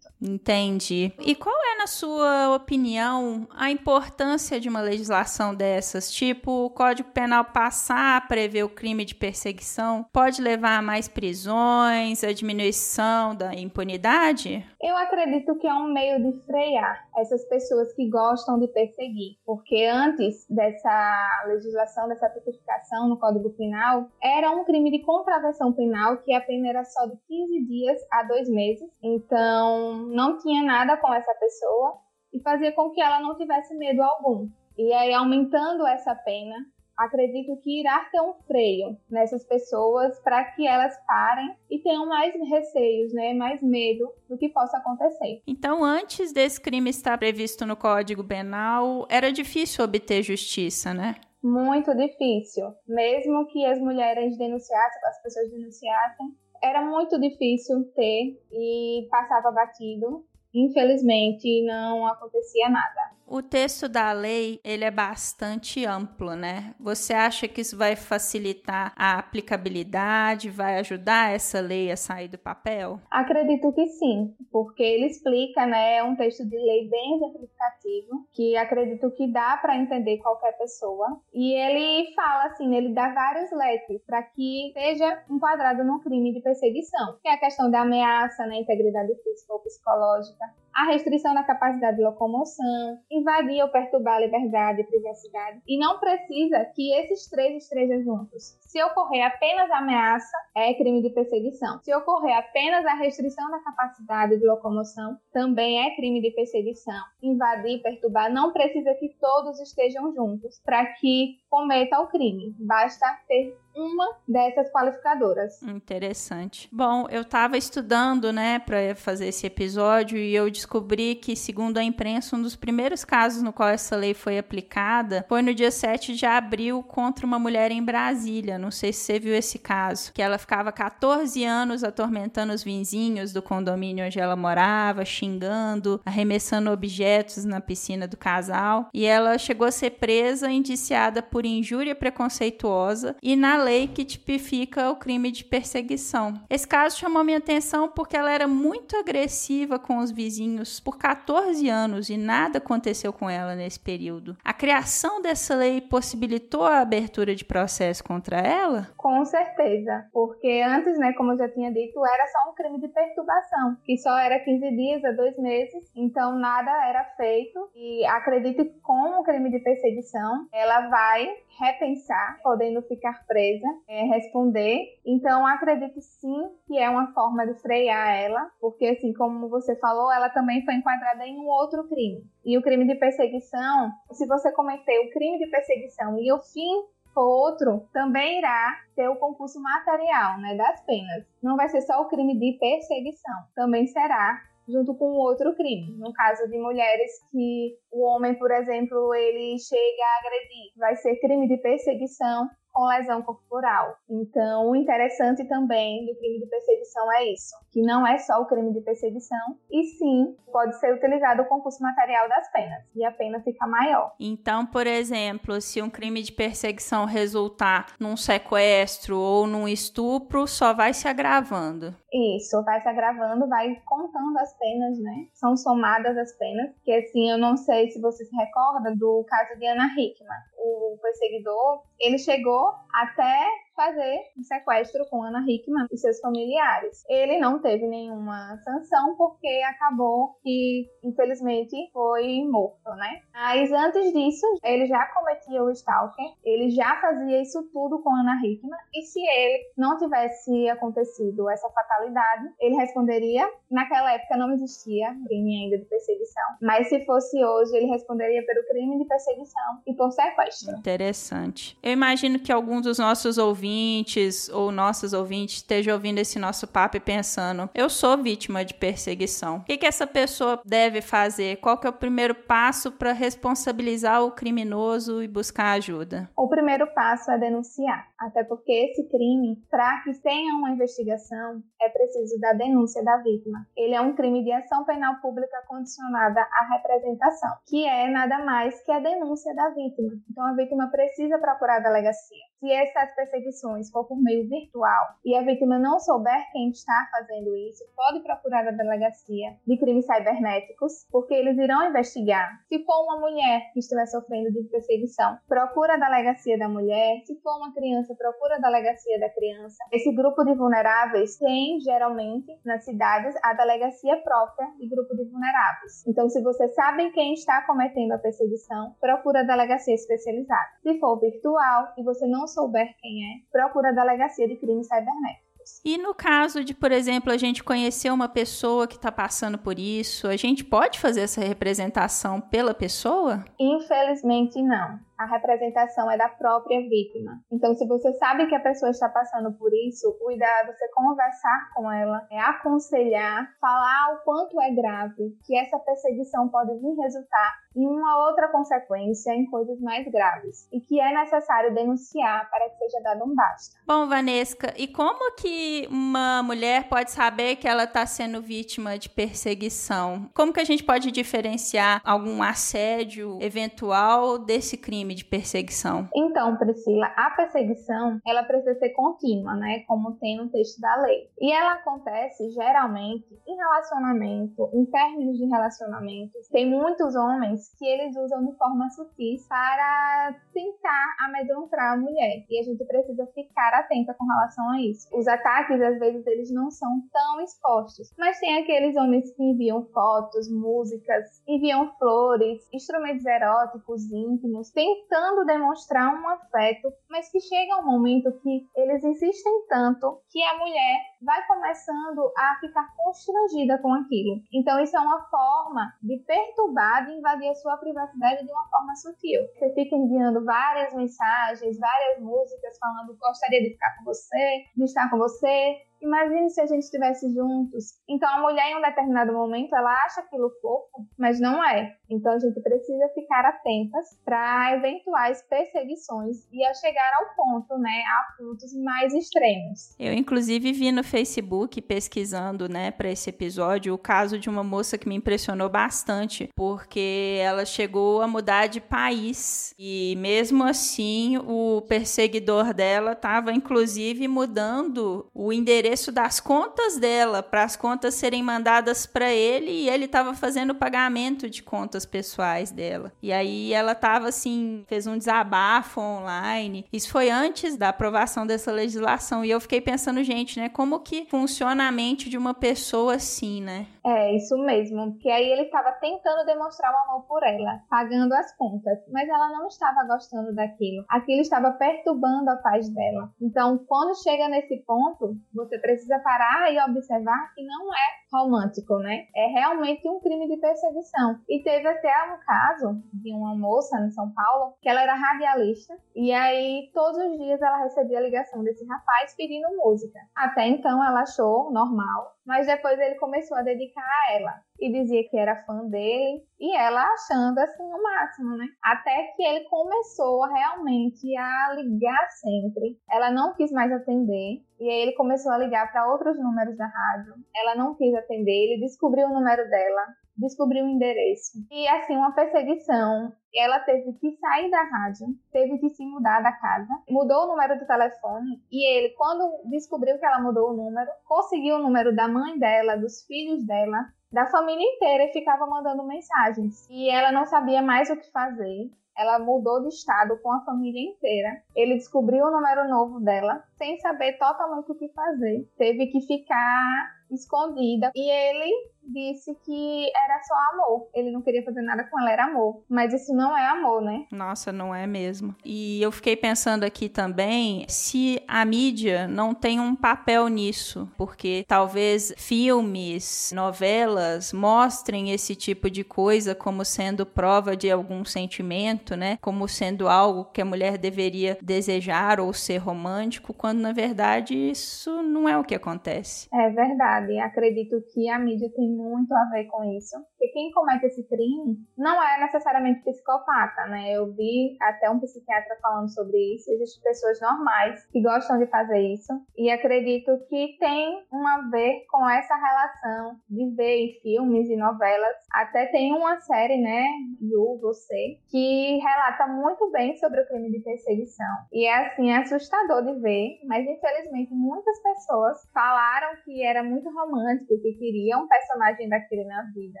50%. 0.22 0.30
Entendi. 0.30 1.12
E 1.20 1.34
qual 1.34 1.54
é, 1.54 1.78
na 1.78 1.86
sua 1.86 2.56
opinião, 2.56 3.46
a 3.54 3.70
importância 3.70 4.58
de 4.58 4.68
uma 4.68 4.80
legislação 4.80 5.54
dessas? 5.54 6.10
Tipo, 6.10 6.66
o 6.66 6.70
Código 6.70 7.10
Penal 7.10 7.44
passar 7.44 8.16
a 8.16 8.20
prever 8.20 8.64
o 8.64 8.68
crime 8.68 9.04
de 9.04 9.14
perseguição 9.14 10.04
pode 10.12 10.42
levar 10.42 10.78
a 10.78 10.82
mais 10.82 11.06
prisões, 11.06 12.24
a 12.24 12.32
diminuição 12.32 13.36
da 13.36 13.54
impunidade? 13.54 14.66
Eu 14.82 14.96
acredito 14.96 15.56
que 15.58 15.66
é 15.66 15.74
um 15.74 15.92
meio 15.92 16.20
de 16.20 16.44
frear 16.44 17.08
essas 17.16 17.44
pessoas 17.48 17.92
que 17.94 18.08
gostam 18.08 18.58
de 18.58 18.66
perseguir, 18.68 19.36
porque 19.44 19.84
antes 19.84 20.46
dessa 20.48 20.77
dessa 20.78 21.44
legislação, 21.46 22.08
dessa 22.08 22.30
tipificação 22.30 23.08
no 23.08 23.18
Código 23.18 23.50
Penal, 23.50 24.08
era 24.22 24.50
um 24.50 24.64
crime 24.64 24.90
de 24.90 25.04
contravenção 25.04 25.72
penal, 25.72 26.18
que 26.18 26.32
a 26.32 26.40
pena 26.40 26.68
era 26.68 26.84
só 26.84 27.06
de 27.06 27.16
15 27.26 27.66
dias 27.66 28.00
a 28.12 28.22
dois 28.22 28.48
meses. 28.48 28.88
Então, 29.02 30.06
não 30.08 30.38
tinha 30.38 30.62
nada 30.62 30.96
com 30.96 31.12
essa 31.12 31.34
pessoa 31.34 31.98
e 32.32 32.40
fazia 32.40 32.72
com 32.72 32.90
que 32.90 33.00
ela 33.00 33.20
não 33.20 33.36
tivesse 33.36 33.76
medo 33.76 34.02
algum. 34.02 34.48
E 34.76 34.92
aí, 34.92 35.12
aumentando 35.12 35.86
essa 35.86 36.14
pena, 36.14 36.54
acredito 36.98 37.56
que 37.62 37.80
irá 37.80 38.04
ter 38.10 38.20
um 38.20 38.34
freio 38.46 38.96
nessas 39.08 39.44
pessoas 39.44 40.18
para 40.20 40.44
que 40.52 40.66
elas 40.66 40.94
parem 41.06 41.54
e 41.70 41.78
tenham 41.78 42.06
mais 42.06 42.34
receios, 42.50 43.12
né, 43.14 43.32
mais 43.34 43.62
medo 43.62 44.12
do 44.28 44.36
que 44.36 44.48
possa 44.48 44.76
acontecer. 44.78 45.40
Então, 45.46 45.84
antes 45.84 46.32
desse 46.32 46.60
crime 46.60 46.90
estar 46.90 47.16
previsto 47.16 47.64
no 47.64 47.76
Código 47.76 48.24
Penal, 48.24 49.06
era 49.08 49.30
difícil 49.30 49.84
obter 49.84 50.22
justiça, 50.22 50.92
né? 50.92 51.14
Muito 51.42 51.94
difícil. 51.94 52.74
Mesmo 52.86 53.46
que 53.46 53.64
as 53.64 53.78
mulheres 53.78 54.36
denunciassem, 54.36 55.00
as 55.06 55.22
pessoas 55.22 55.50
denunciassem, 55.50 56.26
era 56.60 56.84
muito 56.84 57.18
difícil 57.20 57.84
ter 57.94 58.36
e 58.50 59.06
passava 59.08 59.52
batido. 59.52 60.24
Infelizmente, 60.52 61.64
não 61.64 62.06
acontecia 62.06 62.68
nada. 62.68 63.17
O 63.30 63.42
texto 63.42 63.90
da 63.90 64.10
lei, 64.10 64.58
ele 64.64 64.84
é 64.84 64.90
bastante 64.90 65.84
amplo, 65.84 66.34
né? 66.34 66.74
Você 66.80 67.12
acha 67.12 67.46
que 67.46 67.60
isso 67.60 67.76
vai 67.76 67.94
facilitar 67.94 68.94
a 68.96 69.18
aplicabilidade, 69.18 70.48
vai 70.48 70.78
ajudar 70.78 71.34
essa 71.34 71.60
lei 71.60 71.92
a 71.92 71.96
sair 71.96 72.28
do 72.28 72.38
papel? 72.38 72.98
Acredito 73.10 73.70
que 73.74 73.86
sim, 73.88 74.34
porque 74.50 74.82
ele 74.82 75.08
explica, 75.08 75.66
né, 75.66 75.96
é 75.96 76.02
um 76.02 76.16
texto 76.16 76.42
de 76.48 76.56
lei 76.56 76.88
bem 76.88 77.16
exemplificativo, 77.16 78.26
que 78.32 78.56
acredito 78.56 79.10
que 79.10 79.30
dá 79.30 79.58
para 79.58 79.76
entender 79.76 80.16
qualquer 80.18 80.56
pessoa. 80.56 81.20
E 81.34 81.52
ele 81.52 82.14
fala 82.14 82.46
assim, 82.46 82.74
ele 82.74 82.94
dá 82.94 83.12
vários 83.12 83.50
leques 83.52 84.00
para 84.06 84.22
que 84.22 84.72
seja 84.72 85.22
enquadrado 85.28 85.84
no 85.84 86.00
crime 86.00 86.32
de 86.32 86.40
perseguição, 86.40 87.18
que 87.22 87.28
é 87.28 87.34
a 87.34 87.40
questão 87.40 87.70
da 87.70 87.82
ameaça 87.82 88.46
na 88.46 88.56
integridade 88.56 89.14
física 89.22 89.52
ou 89.52 89.60
psicológica, 89.60 90.46
a 90.78 90.84
restrição 90.84 91.34
da 91.34 91.42
capacidade 91.42 91.96
de 91.96 92.04
locomoção, 92.04 93.00
invadir 93.10 93.60
ou 93.62 93.68
perturbar 93.68 94.14
a 94.14 94.20
liberdade 94.20 94.80
e 94.80 94.84
privacidade. 94.84 95.60
E 95.66 95.76
não 95.76 95.98
precisa 95.98 96.64
que 96.66 96.94
esses 96.94 97.28
três 97.28 97.64
estejam 97.64 98.00
juntos. 98.04 98.56
Se 98.60 98.80
ocorrer 98.84 99.26
apenas 99.26 99.68
ameaça, 99.72 100.36
é 100.56 100.72
crime 100.74 101.02
de 101.02 101.10
perseguição. 101.10 101.80
Se 101.82 101.92
ocorrer 101.92 102.38
apenas 102.38 102.86
a 102.86 102.94
restrição 102.94 103.50
da 103.50 103.58
capacidade 103.58 104.38
de 104.38 104.46
locomoção, 104.46 105.18
também 105.32 105.84
é 105.84 105.96
crime 105.96 106.22
de 106.22 106.30
perseguição. 106.30 107.02
Invadir, 107.20 107.82
perturbar, 107.82 108.32
não 108.32 108.52
precisa 108.52 108.94
que 108.94 109.08
todos 109.20 109.58
estejam 109.58 110.14
juntos 110.14 110.62
para 110.64 110.86
que 110.94 111.38
cometa 111.50 111.98
o 111.98 112.06
crime. 112.06 112.54
Basta 112.60 113.04
ter 113.26 113.58
uma 113.78 114.16
dessas 114.26 114.70
qualificadoras. 114.72 115.62
Interessante. 115.62 116.68
Bom, 116.72 117.06
eu 117.08 117.22
estava 117.22 117.56
estudando, 117.56 118.32
né, 118.32 118.58
para 118.58 118.94
fazer 118.96 119.28
esse 119.28 119.46
episódio 119.46 120.18
e 120.18 120.34
eu 120.34 120.50
descobri 120.50 121.14
que, 121.14 121.36
segundo 121.36 121.78
a 121.78 121.84
imprensa, 121.84 122.34
um 122.34 122.42
dos 122.42 122.56
primeiros 122.56 123.04
casos 123.04 123.40
no 123.40 123.52
qual 123.52 123.68
essa 123.68 123.96
lei 123.96 124.14
foi 124.14 124.38
aplicada 124.38 125.24
foi 125.28 125.42
no 125.42 125.54
dia 125.54 125.70
7 125.70 126.16
de 126.16 126.26
abril 126.26 126.82
contra 126.82 127.24
uma 127.24 127.38
mulher 127.38 127.70
em 127.70 127.82
Brasília. 127.82 128.58
Não 128.58 128.70
sei 128.70 128.92
se 128.92 129.00
você 129.00 129.20
viu 129.20 129.34
esse 129.34 129.58
caso, 129.58 130.12
que 130.12 130.20
ela 130.20 130.38
ficava 130.38 130.72
14 130.72 131.44
anos 131.44 131.84
atormentando 131.84 132.52
os 132.52 132.64
vizinhos 132.64 133.32
do 133.32 133.40
condomínio 133.40 134.06
onde 134.06 134.18
ela 134.18 134.34
morava, 134.34 135.04
xingando, 135.04 136.00
arremessando 136.04 136.70
objetos 136.70 137.44
na 137.44 137.60
piscina 137.60 138.08
do 138.08 138.16
casal, 138.16 138.88
e 138.92 139.06
ela 139.06 139.38
chegou 139.38 139.66
a 139.66 139.70
ser 139.70 139.90
presa 139.90 140.50
indiciada 140.50 141.22
por 141.22 141.46
injúria 141.46 141.94
preconceituosa 141.94 143.14
e 143.22 143.36
na 143.36 143.56
lei 143.56 143.67
que 143.88 144.04
tipifica 144.04 144.90
o 144.90 144.96
crime 144.96 145.30
de 145.30 145.44
perseguição. 145.44 146.34
Esse 146.48 146.66
caso 146.66 146.98
chamou 146.98 147.22
minha 147.22 147.38
atenção 147.38 147.88
porque 147.88 148.16
ela 148.16 148.32
era 148.32 148.48
muito 148.48 148.96
agressiva 148.96 149.78
com 149.78 149.98
os 149.98 150.10
vizinhos 150.10 150.80
por 150.80 150.96
14 150.96 151.68
anos 151.68 152.08
e 152.08 152.16
nada 152.16 152.58
aconteceu 152.58 153.12
com 153.12 153.28
ela 153.28 153.54
nesse 153.54 153.78
período. 153.78 154.36
A 154.44 154.52
criação 154.52 155.20
dessa 155.20 155.54
lei 155.54 155.80
possibilitou 155.80 156.64
a 156.64 156.80
abertura 156.80 157.34
de 157.34 157.44
processo 157.44 158.02
contra 158.02 158.38
ela? 158.38 158.88
Com 158.96 159.24
certeza, 159.24 160.06
porque 160.12 160.62
antes, 160.66 160.98
né, 160.98 161.12
como 161.12 161.32
eu 161.32 161.38
já 161.38 161.48
tinha 161.48 161.70
dito, 161.70 162.04
era 162.06 162.26
só 162.28 162.50
um 162.50 162.54
crime 162.54 162.80
de 162.80 162.88
perturbação, 162.88 163.76
que 163.84 163.98
só 163.98 164.16
era 164.18 164.38
15 164.38 164.70
dias 164.70 165.04
a 165.04 165.12
dois 165.12 165.36
meses, 165.38 165.90
então 165.94 166.38
nada 166.38 166.70
era 166.88 167.04
feito. 167.16 167.70
E 167.74 168.06
acredito 168.06 168.64
que 168.64 168.80
com 168.80 169.20
o 169.20 169.24
crime 169.24 169.50
de 169.50 169.58
perseguição, 169.58 170.46
ela 170.52 170.88
vai 170.88 171.28
repensar, 171.58 172.38
podendo 172.42 172.80
ficar 172.82 173.24
presa, 173.26 173.57
é, 173.88 174.04
responder. 174.04 174.98
Então, 175.04 175.46
acredito 175.46 176.00
sim 176.00 176.50
que 176.66 176.78
é 176.78 176.88
uma 176.88 177.12
forma 177.12 177.46
de 177.46 177.54
frear 177.60 178.10
ela, 178.16 178.50
porque, 178.60 178.86
assim, 178.86 179.12
como 179.12 179.48
você 179.48 179.76
falou, 179.76 180.12
ela 180.12 180.28
também 180.28 180.64
foi 180.64 180.74
enquadrada 180.74 181.26
em 181.26 181.38
um 181.38 181.46
outro 181.46 181.88
crime. 181.88 182.24
E 182.44 182.56
o 182.56 182.62
crime 182.62 182.86
de 182.86 182.94
perseguição, 182.94 183.90
se 184.12 184.26
você 184.26 184.52
cometer 184.52 184.98
o 185.00 185.10
crime 185.10 185.38
de 185.38 185.50
perseguição 185.50 186.18
e 186.18 186.32
o 186.32 186.38
fim 186.38 186.82
for 187.14 187.24
outro, 187.24 187.88
também 187.92 188.38
irá 188.38 188.76
ter 188.94 189.08
o 189.08 189.16
concurso 189.16 189.60
material 189.60 190.38
né, 190.40 190.56
das 190.56 190.80
penas. 190.84 191.24
Não 191.42 191.56
vai 191.56 191.68
ser 191.68 191.80
só 191.82 192.00
o 192.00 192.08
crime 192.08 192.38
de 192.38 192.58
perseguição, 192.58 193.34
também 193.54 193.86
será 193.86 194.40
junto 194.68 194.94
com 194.94 195.06
outro 195.12 195.54
crime. 195.56 195.96
No 195.96 196.12
caso 196.12 196.46
de 196.48 196.58
mulheres 196.58 197.10
que 197.30 197.74
o 197.90 198.04
homem, 198.04 198.34
por 198.34 198.50
exemplo, 198.50 199.14
ele 199.14 199.58
chega 199.58 200.04
a 200.04 200.18
agredir, 200.18 200.72
vai 200.76 200.94
ser 200.96 201.16
crime 201.16 201.48
de 201.48 201.56
perseguição 201.56 202.48
com 202.78 202.86
lesão 202.86 203.20
corporal. 203.22 203.96
Então, 204.08 204.70
o 204.70 204.76
interessante 204.76 205.44
também 205.48 206.06
do 206.06 206.14
crime 206.14 206.38
de 206.38 206.46
perseguição 206.46 207.12
é 207.12 207.24
isso, 207.32 207.56
que 207.72 207.82
não 207.82 208.06
é 208.06 208.16
só 208.18 208.40
o 208.40 208.46
crime 208.46 208.72
de 208.72 208.80
perseguição, 208.82 209.58
e 209.68 209.82
sim 209.82 210.36
pode 210.52 210.78
ser 210.78 210.94
utilizado 210.94 211.42
o 211.42 211.46
concurso 211.46 211.82
material 211.82 212.28
das 212.28 212.48
penas, 212.52 212.84
e 212.94 213.04
a 213.04 213.10
pena 213.10 213.40
fica 213.40 213.66
maior. 213.66 214.14
Então, 214.20 214.64
por 214.64 214.86
exemplo, 214.86 215.60
se 215.60 215.82
um 215.82 215.90
crime 215.90 216.22
de 216.22 216.30
perseguição 216.30 217.04
resultar 217.04 217.96
num 217.98 218.16
sequestro 218.16 219.18
ou 219.18 219.44
num 219.44 219.66
estupro, 219.66 220.46
só 220.46 220.72
vai 220.72 220.94
se 220.94 221.08
agravando. 221.08 221.92
Isso, 222.36 222.62
vai 222.62 222.80
se 222.80 222.88
agravando, 222.88 223.48
vai 223.48 223.74
contando 223.84 224.38
as 224.38 224.56
penas, 224.56 224.98
né? 225.00 225.26
São 225.34 225.56
somadas 225.56 226.16
as 226.16 226.32
penas, 226.38 226.70
que 226.84 226.92
assim, 226.92 227.28
eu 227.28 227.38
não 227.38 227.56
sei 227.56 227.90
se 227.90 228.00
você 228.00 228.24
se 228.24 228.36
recorda 228.36 228.94
do 228.94 229.26
caso 229.28 229.58
de 229.58 229.66
Ana 229.66 229.86
Hickman. 229.86 230.38
O 230.58 230.98
perseguidor, 231.00 231.82
ele 232.00 232.18
chegou 232.18 232.72
até 232.92 233.46
fazer 233.78 234.18
um 234.36 234.42
sequestro 234.42 235.06
com 235.08 235.22
Ana 235.22 235.44
Hickman 235.46 235.86
e 235.92 235.96
seus 235.96 236.18
familiares. 236.18 237.04
Ele 237.08 237.38
não 237.38 237.60
teve 237.60 237.86
nenhuma 237.86 238.58
sanção 238.64 239.14
porque 239.16 239.62
acabou 239.68 240.36
que, 240.42 240.90
infelizmente, 241.04 241.76
foi 241.92 242.42
morto, 242.50 242.90
né? 242.96 243.22
Mas 243.32 243.70
antes 243.70 244.12
disso, 244.12 244.46
ele 244.64 244.86
já 244.86 245.06
cometia 245.14 245.62
o 245.62 245.70
stalker, 245.70 246.26
ele 246.44 246.70
já 246.70 247.00
fazia 247.00 247.40
isso 247.40 247.62
tudo 247.72 248.02
com 248.02 248.12
Ana 248.12 248.34
Hickman 248.44 248.80
e 248.92 249.02
se 249.02 249.20
ele 249.20 249.70
não 249.76 249.96
tivesse 249.96 250.68
acontecido 250.70 251.48
essa 251.48 251.68
fatalidade, 251.70 252.50
ele 252.58 252.74
responderia. 252.74 253.48
Naquela 253.70 254.12
época 254.12 254.36
não 254.36 254.50
existia 254.54 255.14
crime 255.24 255.62
ainda 255.62 255.78
de 255.78 255.84
perseguição, 255.84 256.42
mas 256.60 256.88
se 256.88 257.04
fosse 257.04 257.44
hoje, 257.44 257.76
ele 257.76 257.86
responderia 257.86 258.44
pelo 258.44 258.66
crime 258.66 258.98
de 258.98 259.04
perseguição 259.04 259.82
e 259.86 259.94
por 259.94 260.10
sequestro. 260.10 260.76
Interessante. 260.76 261.78
Eu 261.80 261.92
imagino 261.92 262.40
que 262.40 262.50
alguns 262.50 262.82
dos 262.82 262.98
nossos 262.98 263.38
ouvintes 263.38 263.67
ouvintes 263.68 264.48
ou 264.48 264.72
nossos 264.72 265.12
ouvintes 265.12 265.56
estejam 265.56 265.94
ouvindo 265.94 266.18
esse 266.18 266.38
nosso 266.38 266.66
papo 266.66 266.96
e 266.96 267.00
pensando: 267.00 267.68
eu 267.74 267.90
sou 267.90 268.16
vítima 268.16 268.64
de 268.64 268.74
perseguição. 268.74 269.58
O 269.58 269.64
que, 269.64 269.76
que 269.76 269.86
essa 269.86 270.06
pessoa 270.06 270.60
deve 270.64 271.00
fazer? 271.00 271.56
Qual 271.56 271.76
que 271.76 271.86
é 271.86 271.90
o 271.90 271.92
primeiro 271.92 272.34
passo 272.34 272.90
para 272.90 273.12
responsabilizar 273.12 274.22
o 274.22 274.32
criminoso 274.32 275.22
e 275.22 275.28
buscar 275.28 275.72
ajuda? 275.72 276.30
O 276.36 276.48
primeiro 276.48 276.86
passo 276.94 277.30
é 277.30 277.38
denunciar, 277.38 278.06
até 278.18 278.44
porque 278.44 278.72
esse 278.72 279.08
crime, 279.08 279.62
para 279.70 280.02
que 280.02 280.12
tenha 280.20 280.54
uma 280.54 280.70
investigação, 280.70 281.62
é 281.80 281.88
preciso 281.88 282.40
da 282.40 282.52
denúncia 282.52 283.02
da 283.04 283.18
vítima. 283.18 283.66
Ele 283.76 283.94
é 283.94 284.00
um 284.00 284.14
crime 284.14 284.42
de 284.42 284.52
ação 284.52 284.84
penal 284.84 285.20
pública 285.20 285.62
condicionada 285.66 286.40
à 286.40 286.68
representação, 286.74 287.50
que 287.66 287.86
é 287.86 288.08
nada 288.08 288.44
mais 288.44 288.82
que 288.84 288.92
a 288.92 289.00
denúncia 289.00 289.54
da 289.54 289.70
vítima. 289.70 290.12
Então 290.30 290.44
a 290.44 290.54
vítima 290.54 290.90
precisa 290.90 291.38
procurar 291.38 291.76
a 291.76 291.80
delegacia. 291.80 292.48
Se 292.60 292.72
essas 292.72 293.14
perseguições 293.14 293.88
for 293.90 294.04
por 294.04 294.20
meio 294.20 294.48
virtual 294.48 295.06
e 295.24 295.36
a 295.36 295.42
vítima 295.42 295.78
não 295.78 296.00
souber 296.00 296.44
quem 296.50 296.70
está 296.70 297.08
fazendo 297.12 297.54
isso, 297.56 297.84
pode 297.94 298.20
procurar 298.20 298.66
a 298.66 298.72
delegacia 298.72 299.56
de 299.64 299.78
crimes 299.78 300.06
cibernéticos, 300.06 301.06
porque 301.10 301.34
eles 301.34 301.56
irão 301.56 301.88
investigar. 301.88 302.48
Se 302.68 302.84
for 302.84 303.04
uma 303.04 303.20
mulher 303.20 303.70
que 303.72 303.78
estiver 303.78 304.06
sofrendo 304.06 304.50
de 304.50 304.64
perseguição, 304.64 305.38
procura 305.46 305.94
a 305.94 305.98
delegacia 305.98 306.58
da 306.58 306.68
mulher. 306.68 307.22
Se 307.24 307.40
for 307.40 307.58
uma 307.58 307.72
criança, 307.72 308.07
procura 308.14 308.56
a 308.56 308.60
delegacia 308.60 309.18
da 309.20 309.28
criança. 309.30 309.76
Esse 309.92 310.12
grupo 310.14 310.44
de 310.44 310.54
vulneráveis 310.54 311.36
tem, 311.38 311.80
geralmente, 311.80 312.58
nas 312.64 312.84
cidades, 312.84 313.34
a 313.42 313.54
delegacia 313.54 314.16
própria 314.22 314.66
de 314.78 314.88
grupo 314.88 315.14
de 315.16 315.24
vulneráveis. 315.24 316.06
Então, 316.06 316.28
se 316.28 316.42
você 316.42 316.68
sabe 316.68 317.10
quem 317.12 317.34
está 317.34 317.66
cometendo 317.66 318.12
a 318.12 318.18
perseguição, 318.18 318.94
procura 319.00 319.40
a 319.40 319.44
delegacia 319.44 319.94
especializada. 319.94 320.68
Se 320.82 320.98
for 320.98 321.18
virtual 321.18 321.92
e 321.96 322.02
você 322.02 322.26
não 322.26 322.46
souber 322.46 322.94
quem 323.00 323.24
é, 323.24 323.50
procura 323.50 323.90
a 323.90 323.92
Delegacia 323.92 324.48
de 324.48 324.56
Crimes 324.56 324.86
Cibernéticos. 324.86 325.48
E 325.84 325.98
no 325.98 326.14
caso 326.14 326.64
de, 326.64 326.74
por 326.74 326.90
exemplo, 326.92 327.32
a 327.32 327.36
gente 327.36 327.62
conhecer 327.62 328.10
uma 328.10 328.28
pessoa 328.28 328.86
que 328.86 328.96
está 328.96 329.12
passando 329.12 329.58
por 329.58 329.78
isso, 329.78 330.26
a 330.26 330.36
gente 330.36 330.64
pode 330.64 330.98
fazer 330.98 331.22
essa 331.22 331.40
representação 331.40 332.40
pela 332.40 332.72
pessoa? 332.72 333.44
Infelizmente, 333.58 334.62
não. 334.62 334.98
A 335.18 335.26
representação 335.26 336.10
é 336.10 336.16
da 336.16 336.28
própria 336.28 336.80
vítima. 336.88 337.40
Então, 337.50 337.74
se 337.74 337.86
você 337.86 338.12
sabe 338.14 338.46
que 338.46 338.54
a 338.54 338.60
pessoa 338.60 338.90
está 338.90 339.08
passando 339.08 339.52
por 339.52 339.70
isso, 339.74 340.16
o 340.20 340.30
ideal 340.30 340.50
é 340.62 340.66
você 340.66 340.88
conversar 340.94 341.70
com 341.74 341.90
ela, 341.90 342.26
é 342.30 342.38
aconselhar, 342.38 343.48
falar 343.60 344.14
o 344.14 344.24
quanto 344.24 344.60
é 344.60 344.70
grave, 344.70 345.36
que 345.44 345.56
essa 345.58 345.78
perseguição 345.80 346.48
pode 346.48 346.72
vir 346.78 346.94
resultar 347.02 347.58
em 347.76 347.86
uma 347.86 348.28
outra 348.28 348.48
consequência, 348.48 349.32
em 349.32 349.46
coisas 349.46 349.80
mais 349.80 350.06
graves, 350.10 350.68
e 350.72 350.80
que 350.80 351.00
é 351.00 351.12
necessário 351.14 351.74
denunciar 351.74 352.48
para 352.50 352.68
que 352.70 352.76
seja 352.76 353.00
dado 353.02 353.24
um 353.24 353.34
basta. 353.34 353.78
Bom, 353.86 354.06
Vanesca, 354.08 354.74
e 354.76 354.88
como 354.88 355.34
que 355.36 355.86
uma 355.90 356.42
mulher 356.42 356.88
pode 356.88 357.10
saber 357.10 357.56
que 357.56 357.68
ela 357.68 357.84
está 357.84 358.06
sendo 358.06 358.40
vítima 358.40 358.98
de 358.98 359.08
perseguição? 359.08 360.28
Como 360.34 360.52
que 360.52 360.60
a 360.60 360.64
gente 360.64 360.84
pode 360.84 361.10
diferenciar 361.10 362.00
algum 362.04 362.42
assédio 362.42 363.38
eventual 363.40 364.38
desse 364.38 364.76
crime 364.76 365.07
de 365.14 365.24
perseguição? 365.24 366.08
Então, 366.14 366.56
Priscila, 366.56 367.06
a 367.16 367.30
perseguição, 367.30 368.18
ela 368.26 368.42
precisa 368.42 368.74
ser 368.78 368.90
contínua, 368.90 369.54
né, 369.54 369.80
como 369.86 370.16
tem 370.16 370.36
no 370.36 370.48
texto 370.48 370.80
da 370.80 370.96
lei. 371.02 371.30
E 371.40 371.52
ela 371.52 371.74
acontece 371.74 372.50
geralmente 372.50 373.26
em 373.46 373.56
relacionamento, 373.56 374.70
em 374.72 374.84
términos 374.86 375.38
de 375.38 375.46
relacionamento. 375.46 376.32
Tem 376.50 376.68
muitos 376.68 377.14
homens 377.14 377.74
que 377.78 377.86
eles 377.86 378.16
usam 378.16 378.44
de 378.46 378.56
forma 378.56 378.88
sutil 378.90 379.18
para 379.48 380.34
tentar 380.52 381.16
amedrontar 381.26 381.92
a 381.92 381.96
mulher. 381.96 382.44
E 382.48 382.60
a 382.60 382.62
gente 382.62 382.84
precisa 382.84 383.26
ficar 383.34 383.74
atenta 383.74 384.14
com 384.14 384.24
relação 384.24 384.70
a 384.70 384.80
isso. 384.80 385.08
Os 385.12 385.26
ataques, 385.26 385.80
às 385.80 385.98
vezes, 385.98 386.26
eles 386.26 386.52
não 386.52 386.70
são 386.70 387.02
tão 387.12 387.40
expostos. 387.40 388.12
Mas 388.18 388.38
tem 388.38 388.58
aqueles 388.58 388.96
homens 388.96 389.30
que 389.34 389.42
enviam 389.42 389.84
fotos, 389.86 390.50
músicas, 390.50 391.42
enviam 391.46 391.92
flores, 391.98 392.66
instrumentos 392.72 393.24
eróticos 393.24 394.10
íntimos, 394.12 394.70
tentando 394.98 395.44
demonstrar 395.44 396.14
um 396.14 396.28
afeto, 396.28 396.92
mas 397.08 397.30
que 397.30 397.40
chega 397.40 397.80
um 397.80 397.86
momento 397.86 398.32
que 398.40 398.66
eles 398.74 399.04
insistem 399.04 399.66
tanto 399.68 400.20
que 400.30 400.42
a 400.42 400.58
mulher 400.58 401.00
vai 401.22 401.46
começando 401.46 402.32
a 402.36 402.56
ficar 402.60 402.88
constrangida 402.96 403.78
com 403.78 403.92
aquilo. 403.92 404.40
Então, 404.52 404.80
isso 404.80 404.96
é 404.96 405.00
uma 405.00 405.22
forma 405.28 405.92
de 406.02 406.18
perturbar, 406.26 407.06
de 407.06 407.12
invadir 407.12 407.50
a 407.50 407.54
sua 407.54 407.76
privacidade 407.76 408.44
de 408.44 408.52
uma 408.52 408.68
forma 408.68 408.94
sutil. 408.96 409.40
Você 409.58 409.74
fica 409.74 409.96
enviando 409.96 410.44
várias 410.44 410.94
mensagens, 410.94 411.78
várias 411.78 412.20
músicas 412.20 412.78
falando 412.78 413.16
gostaria 413.18 413.62
de 413.62 413.70
ficar 413.70 413.96
com 413.98 414.04
você, 414.04 414.64
de 414.76 414.84
estar 414.84 415.10
com 415.10 415.18
você, 415.18 415.88
Imagine 416.00 416.48
se 416.50 416.60
a 416.60 416.66
gente 416.66 416.84
estivesse 416.84 417.32
juntos. 417.34 417.98
Então 418.08 418.28
a 418.28 418.40
mulher 418.40 418.70
em 418.70 418.76
um 418.76 418.80
determinado 418.80 419.32
momento 419.32 419.74
ela 419.74 419.92
acha 420.06 420.20
aquilo 420.20 420.50
fofo, 420.60 421.06
mas 421.18 421.40
não 421.40 421.62
é. 421.64 421.96
Então 422.08 422.32
a 422.32 422.38
gente 422.38 422.60
precisa 422.60 423.08
ficar 423.14 423.44
atentas 423.44 424.06
para 424.24 424.76
eventuais 424.76 425.42
perseguições 425.48 426.46
e 426.52 426.64
a 426.64 426.72
chegar 426.74 427.10
ao 427.20 427.34
ponto, 427.34 427.76
né, 427.78 428.02
a 428.06 428.36
pontos 428.36 428.72
mais 428.82 429.12
extremos. 429.12 429.96
Eu 429.98 430.12
inclusive 430.12 430.72
vi 430.72 430.92
no 430.92 431.02
Facebook 431.08 431.80
pesquisando, 431.80 432.68
né, 432.68 432.90
para 432.90 433.10
esse 433.10 433.30
episódio 433.30 433.94
o 433.94 433.98
caso 433.98 434.38
de 434.38 434.48
uma 434.48 434.62
moça 434.62 434.98
que 434.98 435.08
me 435.08 435.14
impressionou 435.14 435.68
bastante, 435.68 436.50
porque 436.54 437.38
ela 437.40 437.64
chegou 437.64 438.22
a 438.22 438.26
mudar 438.26 438.66
de 438.66 438.80
país 438.80 439.74
e 439.78 440.14
mesmo 440.18 440.64
assim 440.64 441.38
o 441.38 441.82
perseguidor 441.88 442.74
dela 442.74 443.12
estava 443.12 443.52
inclusive 443.52 444.28
mudando 444.28 445.26
o 445.34 445.52
endereço 445.52 446.12
das 446.12 446.40
contas 446.40 446.98
dela 446.98 447.42
para 447.42 447.64
as 447.64 447.76
contas 447.76 448.14
serem 448.14 448.42
mandadas 448.42 449.06
para 449.06 449.32
ele 449.32 449.70
e 449.70 449.88
ele 449.88 450.04
estava 450.04 450.34
fazendo 450.34 450.70
o 450.70 450.74
pagamento 450.74 451.48
de 451.48 451.62
contas 451.62 452.04
pessoais 452.04 452.70
dela. 452.70 453.12
E 453.22 453.32
aí 453.32 453.72
ela 453.72 453.92
estava 453.92 454.28
assim, 454.28 454.84
fez 454.88 455.06
um 455.06 455.16
desabafo 455.16 456.00
online. 456.00 456.84
Isso 456.92 457.10
foi 457.10 457.30
antes 457.30 457.76
da 457.76 457.88
aprovação 457.88 458.46
dessa 458.46 458.70
legislação 458.72 459.44
e 459.44 459.50
eu 459.50 459.60
fiquei 459.60 459.80
pensando, 459.80 460.22
gente, 460.22 460.58
né, 460.58 460.68
como 460.68 460.97
que 461.00 461.26
funciona 461.26 461.88
a 461.88 461.92
mente 461.92 462.28
de 462.28 462.38
uma 462.38 462.54
pessoa 462.54 463.14
assim, 463.14 463.62
né? 463.62 463.86
É, 464.04 464.34
isso 464.34 464.56
mesmo, 464.58 465.12
porque 465.12 465.28
aí 465.28 465.50
ele 465.50 465.62
estava 465.62 465.92
tentando 465.92 466.46
demonstrar 466.46 466.92
o 466.92 466.96
amor 466.96 467.26
por 467.26 467.42
ela, 467.42 467.80
pagando 467.90 468.32
as 468.32 468.56
contas, 468.56 468.98
mas 469.10 469.28
ela 469.28 469.50
não 469.50 469.66
estava 469.66 470.04
gostando 470.04 470.54
daquilo. 470.54 471.04
Aquilo 471.08 471.40
estava 471.40 471.72
perturbando 471.72 472.50
a 472.50 472.56
paz 472.56 472.88
dela. 472.88 473.30
Então, 473.40 473.78
quando 473.86 474.20
chega 474.22 474.48
nesse 474.48 474.78
ponto, 474.84 475.36
você 475.54 475.78
precisa 475.78 476.18
parar 476.20 476.72
e 476.72 476.80
observar 476.80 477.52
que 477.54 477.62
não 477.64 477.92
é 477.92 478.17
romântico, 478.32 478.98
né? 478.98 479.26
É 479.34 479.46
realmente 479.46 480.08
um 480.08 480.20
crime 480.20 480.48
de 480.48 480.56
perseguição. 480.60 481.40
E 481.48 481.62
teve 481.62 481.86
até 481.88 482.12
um 482.32 482.38
caso 482.44 483.02
de 483.12 483.32
uma 483.32 483.54
moça 483.56 483.98
em 484.00 484.10
São 484.10 484.30
Paulo 484.32 484.74
que 484.80 484.88
ela 484.88 485.02
era 485.02 485.14
radialista 485.14 485.96
e 486.14 486.32
aí 486.32 486.90
todos 486.92 487.18
os 487.18 487.38
dias 487.38 487.60
ela 487.60 487.82
recebia 487.82 488.18
a 488.18 488.22
ligação 488.22 488.62
desse 488.62 488.84
rapaz 488.86 489.34
pedindo 489.36 489.68
música. 489.76 490.18
Até 490.34 490.66
então 490.66 491.04
ela 491.04 491.22
achou 491.22 491.70
normal, 491.72 492.36
mas 492.48 492.66
depois 492.66 492.98
ele 492.98 493.16
começou 493.16 493.58
a 493.58 493.62
dedicar 493.62 494.00
a 494.00 494.32
ela 494.32 494.54
e 494.80 494.90
dizia 494.90 495.22
que 495.28 495.36
era 495.36 495.64
fã 495.66 495.84
dele 495.84 496.42
e 496.58 496.74
ela 496.74 497.04
achando 497.04 497.58
assim 497.58 497.84
o 497.84 498.02
máximo, 498.02 498.56
né? 498.56 498.64
Até 498.82 499.34
que 499.36 499.42
ele 499.42 499.68
começou 499.68 500.46
realmente 500.46 501.36
a 501.36 501.74
ligar 501.74 502.26
sempre. 502.30 502.98
Ela 503.10 503.30
não 503.30 503.54
quis 503.54 503.70
mais 503.70 503.92
atender 503.92 504.62
e 504.80 504.88
aí 504.88 505.02
ele 505.02 505.12
começou 505.12 505.52
a 505.52 505.58
ligar 505.58 505.92
para 505.92 506.10
outros 506.10 506.38
números 506.38 506.74
da 506.78 506.86
rádio. 506.86 507.34
Ela 507.54 507.74
não 507.74 507.94
quis 507.94 508.14
atender, 508.14 508.50
ele 508.50 508.80
descobriu 508.80 509.26
o 509.26 509.34
número 509.34 509.68
dela, 509.68 510.06
descobriu 510.38 510.84
o 510.84 510.88
endereço. 510.88 511.58
E 511.70 511.86
assim, 511.88 512.16
uma 512.16 512.32
perseguição. 512.32 513.32
Ela 513.54 513.80
teve 513.80 514.12
que 514.14 514.36
sair 514.36 514.70
da 514.70 514.82
rádio, 514.82 515.26
teve 515.50 515.78
que 515.78 515.90
se 515.90 516.04
mudar 516.04 516.40
da 516.40 516.52
casa, 516.52 516.88
mudou 517.08 517.44
o 517.44 517.46
número 517.48 517.78
do 517.78 517.86
telefone 517.86 518.62
e 518.70 518.86
ele, 518.86 519.14
quando 519.14 519.68
descobriu 519.70 520.18
que 520.18 520.24
ela 520.24 520.40
mudou 520.40 520.70
o 520.70 520.76
número, 520.76 521.10
conseguiu 521.26 521.76
o 521.76 521.82
número 521.82 522.14
da 522.14 522.28
mãe 522.28 522.58
dela, 522.58 522.96
dos 522.96 523.24
filhos 523.26 523.66
dela, 523.66 524.06
da 524.30 524.46
família 524.46 524.84
inteira 524.84 525.24
e 525.24 525.32
ficava 525.32 525.66
mandando 525.66 526.06
mensagens. 526.06 526.86
E 526.90 527.08
ela 527.08 527.32
não 527.32 527.46
sabia 527.46 527.82
mais 527.82 528.10
o 528.10 528.16
que 528.16 528.30
fazer. 528.30 528.90
Ela 529.16 529.40
mudou 529.40 529.82
de 529.82 529.88
estado 529.88 530.38
com 530.40 530.52
a 530.52 530.64
família 530.64 531.10
inteira. 531.10 531.60
Ele 531.74 531.94
descobriu 531.94 532.44
o 532.44 532.50
número 532.52 532.88
novo 532.88 533.18
dela, 533.18 533.64
sem 533.76 533.98
saber 533.98 534.38
totalmente 534.38 534.92
o 534.92 534.94
que 534.94 535.08
fazer. 535.08 535.68
Teve 535.76 536.06
que 536.06 536.20
ficar 536.20 537.17
escondida. 537.30 538.10
E 538.14 538.30
ele 538.30 538.72
disse 539.08 539.56
que 539.64 540.10
era 540.14 540.42
só 540.42 540.54
amor. 540.72 541.08
Ele 541.14 541.30
não 541.30 541.42
queria 541.42 541.64
fazer 541.64 541.82
nada 541.82 542.04
com 542.04 542.20
ela, 542.20 542.30
era 542.30 542.44
amor. 542.44 542.82
Mas 542.88 543.12
isso 543.12 543.34
não 543.34 543.56
é 543.56 543.66
amor, 543.66 544.02
né? 544.02 544.26
Nossa, 544.30 544.72
não 544.72 544.94
é 544.94 545.06
mesmo. 545.06 545.54
E 545.64 546.00
eu 546.02 546.12
fiquei 546.12 546.36
pensando 546.36 546.84
aqui 546.84 547.08
também 547.08 547.84
se 547.88 548.42
a 548.46 548.64
mídia 548.64 549.26
não 549.26 549.54
tem 549.54 549.80
um 549.80 549.94
papel 549.94 550.48
nisso, 550.48 551.10
porque 551.16 551.64
talvez 551.66 552.32
filmes, 552.36 553.52
novelas 553.54 554.52
mostrem 554.52 555.32
esse 555.32 555.54
tipo 555.56 555.90
de 555.90 556.04
coisa 556.04 556.54
como 556.54 556.84
sendo 556.84 557.24
prova 557.24 557.76
de 557.76 557.90
algum 557.90 558.24
sentimento, 558.24 559.16
né? 559.16 559.38
Como 559.40 559.66
sendo 559.68 560.08
algo 560.08 560.44
que 560.52 560.60
a 560.60 560.64
mulher 560.64 560.98
deveria 560.98 561.56
desejar 561.62 562.40
ou 562.40 562.52
ser 562.52 562.78
romântico, 562.78 563.54
quando 563.54 563.80
na 563.80 563.92
verdade 563.92 564.54
isso 564.54 565.22
não 565.22 565.48
é 565.48 565.56
o 565.56 565.64
que 565.64 565.74
acontece. 565.74 566.48
É 566.52 566.68
verdade. 566.68 567.17
Acredito 567.40 568.02
que 568.12 568.28
a 568.28 568.38
mídia 568.38 568.70
tem 568.74 568.90
muito 568.90 569.32
a 569.34 569.44
ver 569.50 569.66
com 569.66 569.84
isso. 569.96 570.16
Porque 570.30 570.52
quem 570.52 570.70
comete 570.72 571.06
esse 571.06 571.26
crime 571.28 571.76
não 571.96 572.22
é 572.22 572.40
necessariamente 572.40 573.02
psicopata, 573.02 573.86
né? 573.86 574.12
Eu 574.12 574.32
vi 574.32 574.76
até 574.80 575.10
um 575.10 575.20
psiquiatra 575.20 575.76
falando 575.80 576.08
sobre 576.12 576.36
isso. 576.54 576.70
Existem 576.70 577.02
pessoas 577.02 577.40
normais 577.40 578.06
que 578.06 578.22
gostam 578.22 578.58
de 578.58 578.66
fazer 578.66 579.00
isso. 579.00 579.32
E 579.56 579.70
acredito 579.70 580.38
que 580.48 580.76
tem 580.78 581.22
um 581.32 581.46
a 581.46 581.68
ver 581.70 582.04
com 582.10 582.28
essa 582.28 582.54
relação 582.54 583.36
de 583.48 583.74
ver 583.74 583.96
em 583.96 584.20
filmes 584.20 584.68
e 584.68 584.76
novelas. 584.76 585.36
Até 585.52 585.86
tem 585.86 586.12
uma 586.12 586.40
série, 586.40 586.78
né? 586.78 587.04
You, 587.40 587.78
Você, 587.80 588.38
que 588.50 588.98
relata 588.98 589.46
muito 589.46 589.90
bem 589.90 590.16
sobre 590.16 590.40
o 590.40 590.46
crime 590.46 590.70
de 590.70 590.80
perseguição. 590.80 591.46
E 591.72 591.86
é 591.86 592.06
assim, 592.06 592.30
é 592.30 592.38
assustador 592.38 593.04
de 593.04 593.20
ver, 593.20 593.60
mas 593.64 593.86
infelizmente 593.86 594.52
muitas 594.52 595.00
pessoas 595.02 595.68
falaram 595.72 596.36
que 596.44 596.62
era 596.62 596.82
muito 596.82 597.07
romântico, 597.12 597.80
que 597.80 597.92
queriam 597.92 598.44
um 598.44 598.48
personagem 598.48 598.78
personagem 598.88 599.08
daquele 599.08 599.44
na 599.44 599.62
vida. 599.74 600.00